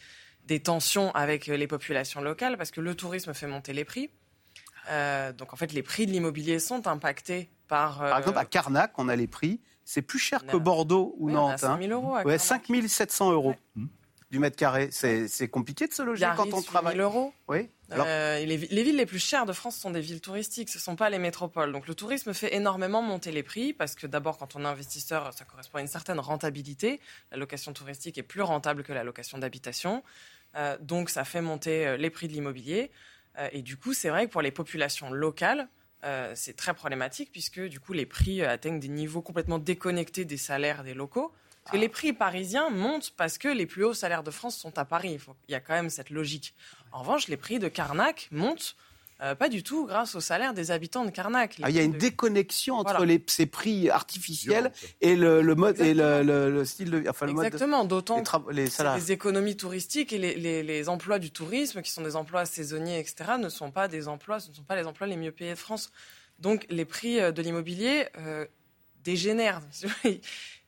[0.46, 4.10] des tensions avec les populations locales parce que le tourisme fait monter les prix.
[4.90, 7.98] Euh, donc en fait, les prix de l'immobilier sont impactés par.
[7.98, 9.60] Par exemple, à Carnac, on a les prix.
[9.84, 11.58] C'est plus cher que Bordeaux ou Nantes.
[11.58, 12.16] 5 000 euros.
[12.24, 13.54] Ouais, 5 700 euros
[14.30, 14.90] du mètre carré.
[14.90, 16.96] C'est compliqué de se loger quand on travaille.
[16.96, 17.32] 000 euros.
[17.48, 17.68] Oui.
[17.92, 20.82] Euh, les, les, villes les plus chères de France sont des villes touristiques, ce ne
[20.82, 21.72] sont pas les métropoles.
[21.72, 25.32] Donc le tourisme fait énormément monter les prix parce que d'abord, quand on est investisseur,
[25.34, 27.00] ça correspond à une certaine rentabilité.
[27.32, 30.04] La location touristique est plus rentable que la location d'habitation.
[30.56, 32.90] Euh, donc ça fait monter euh, les prix de l'immobilier.
[33.38, 35.68] Euh, et du coup, c'est vrai que pour les populations locales,
[36.32, 40.82] c'est très problématique puisque du coup les prix atteignent des niveaux complètement déconnectés des salaires
[40.82, 41.30] des locaux.
[41.64, 41.80] Parce que ah.
[41.80, 45.14] les prix parisiens montent parce que les plus hauts salaires de France sont à Paris.
[45.14, 46.54] Il, il y a quand même cette logique.
[46.92, 48.76] En revanche, les prix de Carnac montent
[49.22, 51.56] euh, pas du tout grâce au salaire des habitants de Carnac.
[51.62, 55.92] Ah, il y a une déconnexion entre les, ces prix artificiels et le, mode et
[55.92, 61.82] le, style de enfin, Exactement, d'autant que les, économies touristiques et les, emplois du tourisme,
[61.82, 64.76] qui sont des emplois saisonniers, etc., ne sont pas des emplois, ce ne sont pas
[64.76, 65.92] les emplois les mieux payés de France.
[66.38, 68.46] Donc les prix euh, de l'immobilier euh,
[69.04, 69.60] dégénèrent.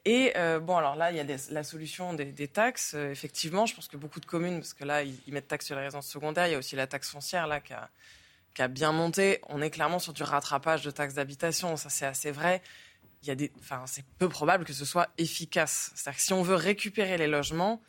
[0.05, 0.33] Et
[0.63, 2.95] bon, alors là, il y a la solution des, taxes.
[2.95, 5.83] effectivement, je pense que beaucoup de communes, parce que là, ils, mettent taxe sur les
[5.83, 9.41] résidences secondaires, il y a aussi la taxe foncière là qui a, bien monté.
[9.49, 11.77] On est clairement sur du rattrapage de taxes d'habitation.
[11.77, 12.63] Ça, c'est assez vrai.
[13.23, 15.93] Il y a des, enfin, c'est peu probable que ce soit efficace.
[15.95, 17.81] C'est-à-dire que si on veut récupérer les logements,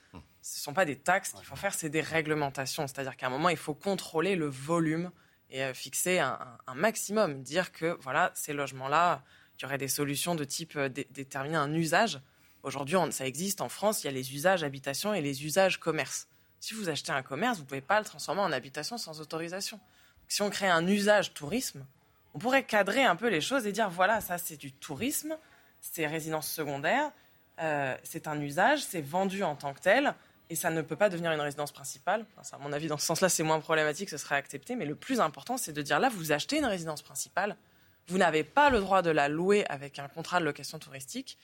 [0.43, 2.85] ce ne sont pas des taxes qu'il faut faire, c'est des réglementations.
[2.85, 5.09] C'est-à-dire qu'à un moment, il faut contrôler le volume
[5.49, 6.37] et euh, fixer un,
[6.75, 7.41] maximum.
[7.43, 9.23] Dire que, voilà, ces logements-là,
[9.57, 12.19] il y aurait des solutions de type euh, déterminer un usage.
[12.63, 16.27] Aujourd'hui, ça existe en France, il y a les usages habitation et les usages commerce.
[16.59, 19.79] Si vous achetez un commerce, vous ne pouvez pas le transformer en habitation sans autorisation
[20.27, 21.85] si on crée un usage tourisme,
[22.33, 25.37] on pourrait cadrer un peu les choses et dire voilà, ça c'est du tourisme,
[25.81, 27.11] c'est résidence secondaire,
[27.59, 30.15] euh, c'est un usage, c'est vendu en tant que tel,
[30.49, 32.25] et ça ne peut pas devenir une résidence principale.
[32.51, 35.19] à mon avis, dans ce sens-là, c'est moins problématique, ce serait accepté, mais le plus
[35.19, 37.55] important, c'est de dire là, vous achetez une résidence principale,
[38.07, 41.37] vous n'avez pas le droit de la louer avec un contrat de location touristique,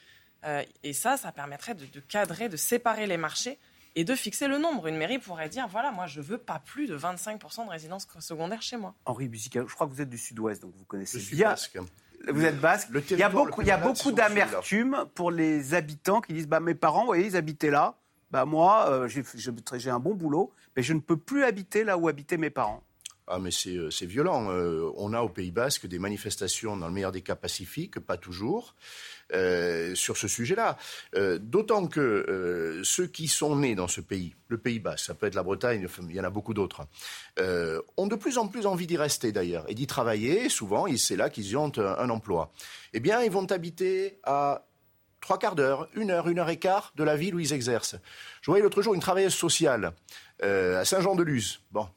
[0.46, 3.60] euh, et ça, ça permettrait de cadrer, de séparer les marchés
[3.96, 4.88] et de fixer le nombre.
[4.88, 8.62] Une mairie pourrait dire voilà, moi, je veux pas plus de 25% de résidences secondaires
[8.62, 8.96] chez moi.
[9.06, 11.50] Henri Busica, je crois que vous êtes du sud-ouest, donc vous connaissez je bien.
[11.50, 11.80] Basque.
[12.28, 12.90] Vous êtes basque.
[13.12, 16.60] il y a beaucoup, il y a beaucoup d'amertume pour les habitants qui disent bah,
[16.60, 17.96] mes parents, vous voyez, ils habitaient là.
[18.32, 22.08] Bah, moi, euh, j'ai un bon boulot, mais je ne peux plus habiter là où
[22.08, 22.84] habitaient mes parents.
[23.32, 24.48] Ah, mais c'est violent.
[24.98, 28.76] on a au Pays Basque des manifestations, dans le meilleur des cas pacifiques, pas toujours.
[29.36, 30.76] Euh, sur ce sujet-là.
[31.16, 35.14] Euh, d'autant que euh, ceux qui sont nés dans ce pays, le Pays Bas, ça
[35.14, 36.88] peut être la Bretagne, il y en a beaucoup d'autres,
[37.98, 40.50] ont de plus en plus envie d'y rester d'ailleurs et d'y travailler.
[40.50, 42.52] Souvent, c'est là qu'ils ont un emploi.
[42.94, 44.66] Eh bien, ils vont habiter à
[45.22, 47.98] trois quarts d'heure, une heure, une heure et quart de la ville où ils exercent.
[48.42, 49.94] Je voyais l'autre jour une travailleuse sociale
[50.42, 51.62] à Saint-Jean-de-Luz.
[51.72, 51.88] Bon,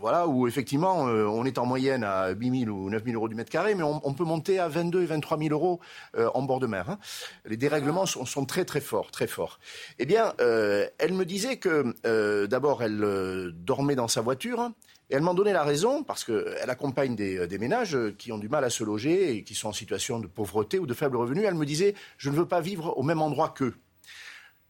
[0.00, 3.28] voilà, où effectivement, euh, on est en moyenne à 8 000 ou 9 000 euros
[3.28, 5.80] du mètre carré, mais on, peut monter à 22 et 23 000 euros
[6.16, 6.88] euh, en bord de mer.
[6.90, 6.98] Hein.
[7.44, 9.58] Les dérèglements sont, très très forts, très forts.
[9.98, 14.70] Eh bien, euh, elle me disait que d'abord, elle dormait dans sa voiture.
[15.10, 18.50] Et elle m'en donnait la raison parce qu'elle accompagne des, des, ménages qui ont du
[18.50, 21.44] mal à se loger et qui sont en situation de pauvreté ou de faible revenu.
[21.44, 23.74] Elle me disait, je ne veux pas vivre au même endroit qu'eux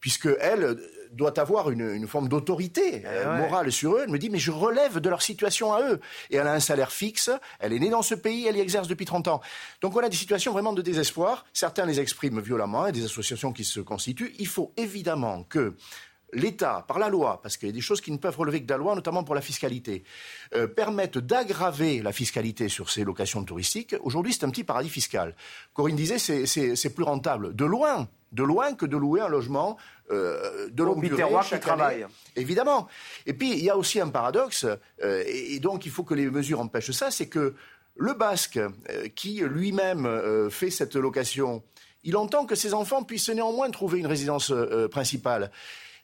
[0.00, 0.78] puisque elle
[1.12, 4.00] doit avoir une, forme d'autorité eh euh, morale sur eux.
[4.04, 6.00] Elle me dit, mais je relève de leur situation à eux.
[6.30, 8.88] Et elle a un salaire fixe, elle est née dans ce pays, elle y exerce
[8.88, 9.40] depuis 30 ans.
[9.80, 11.44] Donc on a des situations vraiment de désespoir.
[11.52, 14.34] Certains les expriment violemment, et des associations qui se constituent.
[14.38, 15.74] Il faut évidemment que
[16.32, 18.66] l'État, par la loi, parce qu'il y a des choses qui ne peuvent relever que
[18.66, 20.04] de la loi, notamment pour la fiscalité,
[20.54, 23.94] euh, permettent d'aggraver la fiscalité sur ces locations touristiques.
[24.02, 25.34] Aujourd'hui, c'est un petit paradis fiscal.
[25.72, 29.76] Corinne disait, c'est plus rentable, de loin, de loin que de louer un logement
[30.10, 32.06] euh, de longue durée chaque travaille.
[32.36, 32.88] Évidemment.
[33.26, 34.66] Et puis, il y a aussi un paradoxe,
[35.02, 37.54] euh, et, donc il faut que les mesures empêchent ça, c'est que
[37.96, 41.62] le Basque, euh, qui lui-même fait cette location,
[42.04, 44.52] il entend que ses enfants puissent néanmoins trouver une résidence
[44.90, 45.50] principale.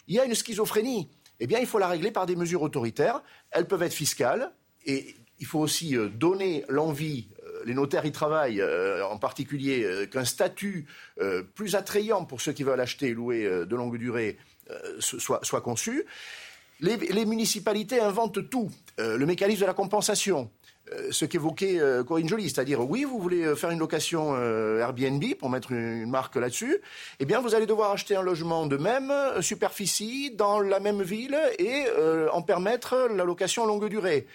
[0.08, 1.08] Il y a une schizophrénie.
[1.40, 3.22] Eh bien, il faut la régler par des mesures autoritaires.
[3.50, 4.52] Elles peuvent être fiscales,
[4.84, 7.28] et il faut aussi donner l'envie
[7.64, 10.86] les notaires y travaillent, euh, en particulier euh, qu'un statut
[11.20, 14.36] euh, plus attrayant pour ceux qui veulent acheter et louer de longue durée
[14.98, 16.06] soit, soit, conçu.
[16.80, 18.70] Les, municipalités inventent tout.
[18.98, 20.50] le mécanisme de la compensation,
[21.10, 24.34] ce qu'évoquait Corinne Joly, c'est-à-dire oui, vous voulez faire une location
[24.78, 26.78] Airbnb pour mettre une, marque là-dessus,
[27.20, 29.12] eh bien vous allez devoir acheter un logement de même
[29.42, 31.84] superficie dans la même ville et
[32.32, 34.26] en permettre la location longue durée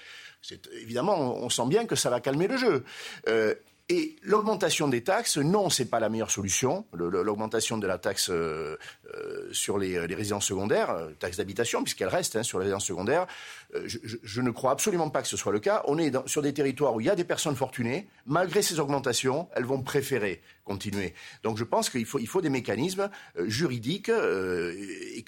[0.82, 2.84] évidemment, on sent bien que ça va calmer le jeu.
[3.28, 3.56] Euh,
[3.92, 6.86] et l'augmentation des taxes, non, c'est pas la meilleure solution.
[6.94, 8.78] L'augmentation de la taxe euh,
[9.16, 13.26] euh, sur les, résidences secondaires, taxe d'habitation, puisqu'elle reste hein, sur les résidences secondaires,
[13.74, 15.82] je, ne crois absolument pas que ce soit le cas.
[15.88, 18.08] On est sur des territoires où il y a des personnes fortunées.
[18.28, 21.16] Malgré ces augmentations, elles vont préférer continuer.
[21.44, 24.74] Donc je pense qu'il faut, il faut des mécanismes euh, juridiques euh,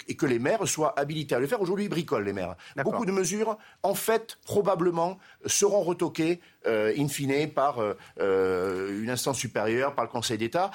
[0.08, 1.60] et, que les maires soient habilités à le faire.
[1.60, 2.54] Aujourd'hui, ils bricolent, les maires.
[2.84, 7.80] Beaucoup de mesures, en fait, probablement, seront retoquées, euh, in fine, par
[8.20, 10.70] une instance supérieure, par le Conseil d'État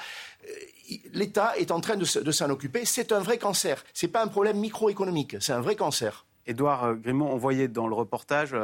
[1.12, 2.86] l'État est en train de, s'en occuper.
[2.86, 3.84] C'est un vrai cancer.
[3.92, 6.24] Ce n'est pas un problème microéconomique, c'est un vrai cancer.
[6.46, 8.54] Édouard Grimont, on voyait dans le reportage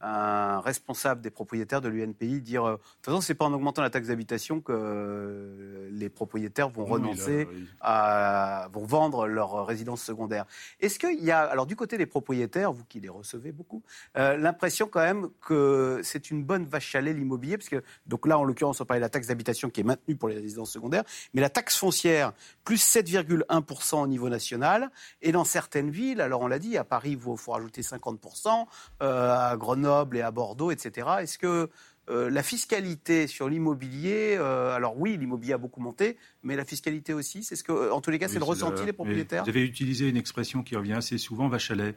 [0.00, 3.82] un responsable des propriétaires de l'UNPI dire euh, de toute façon, c'est pas en augmentant
[3.82, 7.48] la taxe d'habitation que euh, les propriétaires vont renoncer
[7.80, 10.44] à vont vendre leur résidence secondaire.
[10.80, 13.82] Est-ce qu'il y a alors du côté des propriétaires, vous qui les recevez beaucoup,
[14.16, 17.58] euh, l'impression quand même que c'est une bonne vache à lait l'immobilier?
[17.58, 20.14] Parce que donc là en l'occurrence on parlait de la taxe d'habitation qui est maintenue
[20.14, 22.32] pour les résidences secondaires, mais la taxe foncière
[22.64, 24.90] plus 7,1% au niveau national
[25.22, 28.66] et dans certaines villes, alors on l'a dit à Paris il faut, faut rajouter 50%,
[29.00, 31.08] à Grenoble et à Bordeaux, etc.
[31.20, 31.68] Est-ce que
[32.10, 37.12] euh, la fiscalité sur l'immobilier, euh, alors oui, l'immobilier a beaucoup monté, mais la fiscalité
[37.12, 39.44] aussi, c'est ce que, en tous les cas, c'est le ressenti des propriétaires.
[39.44, 41.94] Vous avez utilisé une expression qui revient assez souvent, vache à lait.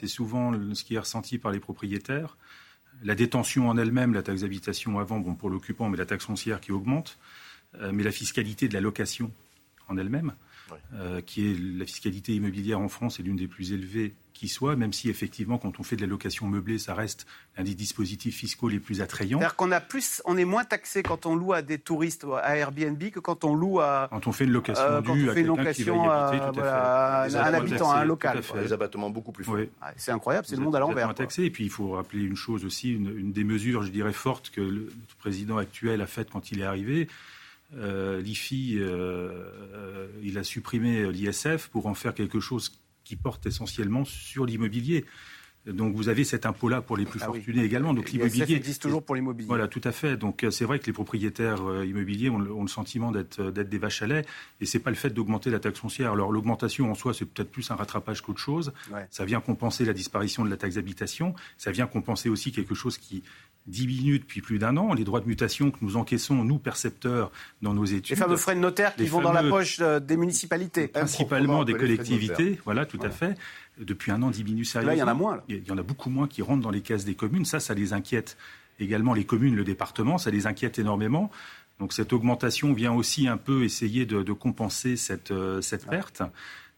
[0.00, 2.38] C'est souvent ce qui est ressenti par les propriétaires.
[3.02, 6.60] La détention en elle-même, la taxe d'habitation avant, bon pour l'occupant, mais la taxe foncière
[6.60, 7.18] qui augmente,
[7.80, 9.30] euh, mais la fiscalité de la location
[9.88, 10.32] en elle-même,
[11.26, 14.92] qui est la fiscalité immobilière en France est l'une des plus élevées qui soit, même
[14.92, 18.68] si effectivement, quand on fait de la location meublée, ça reste un des dispositifs fiscaux
[18.68, 19.38] les plus attrayants.
[19.38, 22.56] C'est-à-dire qu'on a plus, on est moins taxé quand on loue à des touristes à
[22.56, 24.08] Airbnb que quand on loue à.
[24.10, 27.28] Quand on fait une location euh, due à quelqu'un qui va y habiter, tout à
[27.30, 27.36] fait.
[27.36, 28.40] un habitant, un local.
[28.60, 29.56] Des abattements beaucoup plus forts.
[29.96, 31.14] c'est incroyable, c'est le monde à l'envers.
[31.14, 31.44] taxé.
[31.44, 34.60] Et puis il faut rappeler une chose aussi, une, des mesures, je dirais, fortes que
[34.60, 37.08] le président actuel a faites quand il est arrivé.
[37.76, 44.04] Euh, L'IFI, euh, il a supprimé l'ISF pour en faire quelque chose qui porte essentiellement
[44.04, 45.04] sur l'immobilier.
[45.66, 47.94] Donc vous avez cet impôt-là pour les plus ah fortunés également.
[47.94, 49.48] Donc l'immobilier existe toujours pour l'immobilier.
[49.48, 50.18] Voilà, tout à fait.
[50.18, 54.06] Donc euh, c'est vrai que les propriétaires immobiliers ont, le sentiment d'être des vaches à
[54.06, 54.26] lait,
[54.60, 56.12] et c'est pas le fait d'augmenter la taxe foncière.
[56.12, 58.72] Alors l'augmentation en soi, c'est peut-être plus un rattrapage qu'autre chose.
[59.10, 61.34] Ça vient compenser la disparition de la taxe d'habitation.
[61.56, 63.22] Ça vient compenser aussi quelque chose qui
[63.66, 64.94] diminuent depuis plus d'un an.
[64.94, 67.30] Les droits de mutation que nous encaissons, nous, percepteurs,
[67.62, 68.16] dans nos études.
[68.16, 70.88] Les fameux frais de notaire qui vont dans la poche euh, des municipalités.
[70.88, 73.36] Principalement des collectivités, voilà, tout à fait.
[73.78, 74.90] Depuis un an, diminuent sérieusement.
[74.90, 75.42] Là, il y en a moins.
[75.48, 77.44] Il y en a beaucoup moins qui rentrent dans les caisses des communes.
[77.44, 78.36] Ça, ça les inquiète.
[78.78, 81.30] Également, les communes, le département, ça les inquiète énormément.
[81.80, 86.22] Donc cette augmentation vient aussi un peu essayer de, compenser cette, euh, cette perte.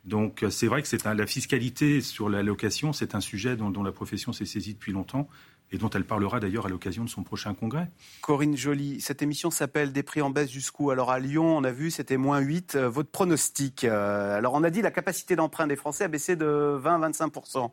[0.04, 3.92] Donc c'est vrai que c'est la fiscalité sur la location, c'est un sujet dont, la
[3.92, 5.28] profession s'est saisie depuis longtemps
[5.72, 7.90] et dont elle parlera d'ailleurs à l'occasion de son prochain congrès.
[8.20, 10.90] Corinne Joly, cette émission s'appelle Des prix en baisse jusqu'où?
[10.90, 12.74] Alors à Lyon, on a vu, c'était moins 8.
[12.76, 16.36] Euh, votre pronostic euh, Alors on a dit la capacité d'emprunt des Français a baissé
[16.36, 17.70] de 20-25%.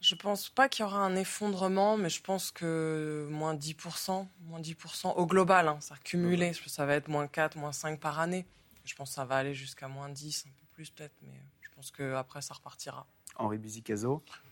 [0.00, 4.60] Je pense pas qu'il y aura un effondrement, mais je pense que moins 10%, moins
[4.60, 8.46] 10% au global, hein, ça cumulé, ça va être moins 4, moins 5 par année.
[8.84, 11.68] Je pense que ça va aller jusqu'à moins 10, un peu plus peut-être, mais je
[11.74, 13.06] pense qu'après ça repartira.
[13.36, 14.47] Henri Bizicazo euh,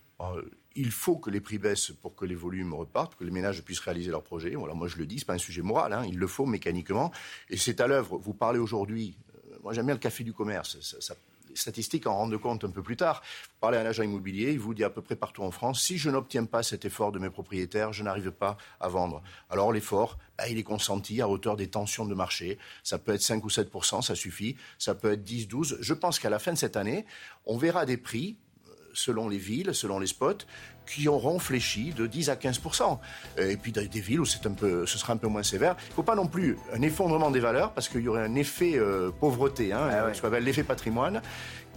[0.75, 3.81] il faut que les prix baissent pour que les volumes repartent, que les ménages puissent
[3.81, 4.55] réaliser leurs projets.
[4.55, 7.13] Voilà, moi je le dis, c'est pas un sujet moral, hein, il le faut mécaniquement.
[7.51, 8.19] Et c'est à l'œuvre.
[8.19, 10.81] Vous parlez aujourd'hui, euh, moi j'aime bien le café du commerce.
[10.81, 11.15] Ça,
[11.57, 13.23] statistiques en rendent compte un peu plus tard.
[13.45, 15.83] Vous parlez à un agent immobilier, il vous dit à peu près partout en France,
[15.83, 19.23] si je n'obtiens pas cet effort de mes propriétaires, je n'arrive pas à vendre.
[19.51, 22.59] Alors l'effort, bah, il est consenti à hauteur des tensions de marché.
[22.83, 23.71] Ça peut être 5 ou 7
[24.03, 24.57] ça suffit.
[24.79, 25.79] Ça peut être 10, 12.
[25.81, 27.07] Je pense qu'à la fin de cette année,
[27.45, 28.46] on verra des prix euh,
[28.97, 30.45] selon les villes, selon les spots,
[30.87, 32.61] qui auront fléchi de 10 à 15
[33.39, 35.77] Et puis des villes où c'est un peu, ce sera un peu moins sévère.
[35.87, 38.35] Il ne faut pas non plus un effondrement des valeurs parce qu'il y aurait un
[38.37, 41.21] effet euh, pauvreté, hein, ah ce qu'on appelle l'effet patrimoine,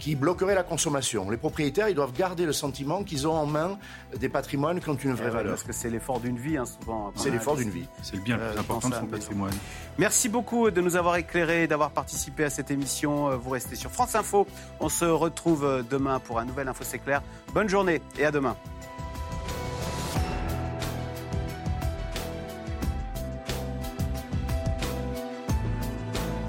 [0.00, 1.30] qui bloquerait la consommation.
[1.30, 3.78] Les propriétaires, ils doivent garder le sentiment qu'ils ont en main
[4.18, 5.52] des patrimoines qui ont une vraie eh valeur.
[5.52, 7.12] Parce que c'est l'effort d'une vie, hein, souvent.
[7.14, 7.86] C'est l'effort d'une vie.
[8.02, 9.52] C'est le bien le plus euh, important de son patrimoine.
[9.98, 13.28] Merci beaucoup de nous avoir éclairés, d'avoir participé à cette émission.
[13.28, 14.46] Euh, vous restez sur France Info.
[14.80, 17.22] On se retrouve demain pour un nouvel Info C'est clair.
[17.52, 18.56] Bonne journée et à demain.